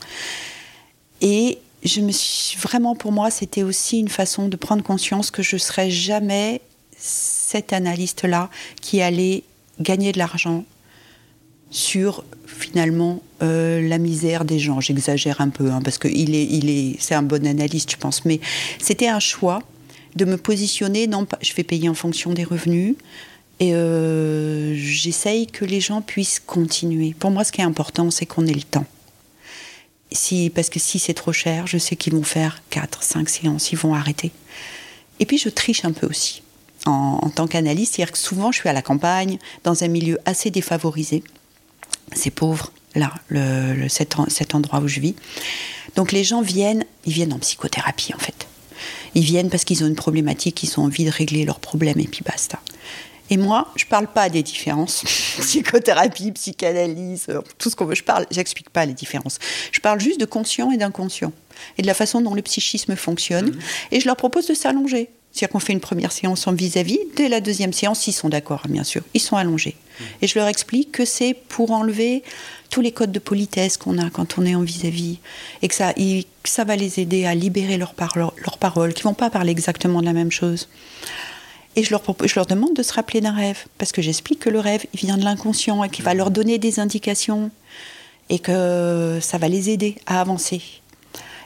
[1.20, 5.42] Et je me suis vraiment, pour moi, c'était aussi une façon de prendre conscience que
[5.42, 6.60] je serais jamais
[6.98, 8.50] cet analyste-là
[8.80, 9.44] qui allait
[9.80, 10.64] gagner de l'argent
[11.70, 14.80] sur finalement euh, la misère des gens.
[14.80, 17.96] J'exagère un peu hein, parce que il est, il est, c'est un bon analyste, je
[17.96, 18.24] pense.
[18.24, 18.40] Mais
[18.78, 19.60] c'était un choix
[20.16, 22.96] de me positionner, non, je vais payer en fonction des revenus.
[23.60, 27.14] Et euh, j'essaye que les gens puissent continuer.
[27.18, 28.86] Pour moi, ce qui est important, c'est qu'on ait le temps.
[30.12, 33.72] Si, parce que si c'est trop cher, je sais qu'ils vont faire 4, 5 séances,
[33.72, 34.30] ils vont arrêter.
[35.20, 36.42] Et puis je triche un peu aussi
[36.84, 40.50] en, tant qu'analyste, c'est-à-dire que souvent je suis à la campagne, dans un milieu assez
[40.50, 41.24] défavorisé.
[42.12, 43.12] C'est pauvre, là,
[43.88, 45.16] cet, cet endroit où je vis.
[45.96, 48.46] Donc les gens viennent, ils viennent en psychothérapie en fait.
[49.14, 52.06] Ils viennent parce qu'ils ont une problématique, ils ont envie de régler leurs problèmes et
[52.06, 52.60] puis basta.
[53.30, 55.02] Et moi, je parle pas des différences.
[55.40, 57.94] Psychothérapie, psychanalyse, euh, tout ce qu'on veut.
[57.94, 59.38] Je parle, j'explique pas les différences.
[59.72, 61.32] Je parle juste de conscient et d'inconscient.
[61.78, 63.50] Et de la façon dont le psychisme fonctionne.
[63.50, 63.58] Mmh.
[63.92, 65.10] Et je leur propose de s'allonger.
[65.32, 66.96] C'est-à-dire qu'on fait une première séance en vis-à-vis.
[66.96, 67.16] -vis.
[67.16, 69.02] Dès la deuxième séance, ils sont d'accord, bien sûr.
[69.12, 69.74] Ils sont allongés.
[69.76, 70.04] Mmh.
[70.22, 72.22] Et je leur explique que c'est pour enlever
[72.70, 75.14] tous les codes de politesse qu'on a quand on est en vis-à-vis.
[75.14, 75.18] -vis,
[75.62, 79.02] et que ça, que ça va les aider à libérer leurs paroles, leur paroles, qui
[79.02, 80.68] vont pas parler exactement de la même chose.
[81.76, 84.50] Et je leur, je leur demande de se rappeler d'un rêve, parce que j'explique que
[84.50, 87.50] le rêve, il vient de l'inconscient et qu'il va leur donner des indications
[88.28, 90.62] et que ça va les aider à avancer.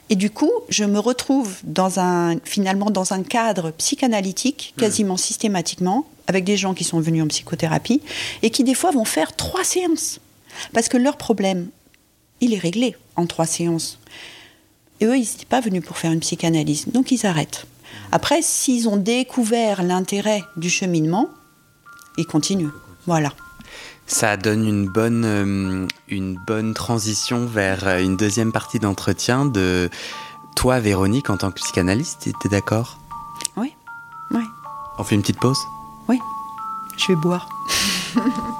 [0.08, 5.18] Et du coup, je me retrouve dans un, finalement dans un cadre psychanalytique quasiment mmh.
[5.18, 8.00] systématiquement, avec des gens qui sont venus en psychothérapie
[8.42, 10.20] et qui des fois vont faire trois séances.
[10.72, 11.68] Parce que leur problème,
[12.40, 13.98] il est réglé en trois séances.
[15.00, 17.66] Et eux, ils n'étaient pas venus pour faire une psychanalyse, donc ils arrêtent.
[18.12, 21.28] Après, s'ils ont découvert l'intérêt du cheminement,
[22.18, 22.68] il continue.
[23.06, 23.32] Voilà.
[24.06, 29.88] Ça donne une bonne, euh, une bonne transition vers euh, une deuxième partie d'entretien de
[30.56, 32.28] toi, Véronique, en tant que psychanalyste.
[32.40, 32.98] T'es d'accord?
[33.56, 33.72] Oui,
[34.32, 34.42] oui.
[34.98, 35.60] On fait une petite pause?
[36.08, 36.18] Oui,
[36.98, 37.48] je vais boire.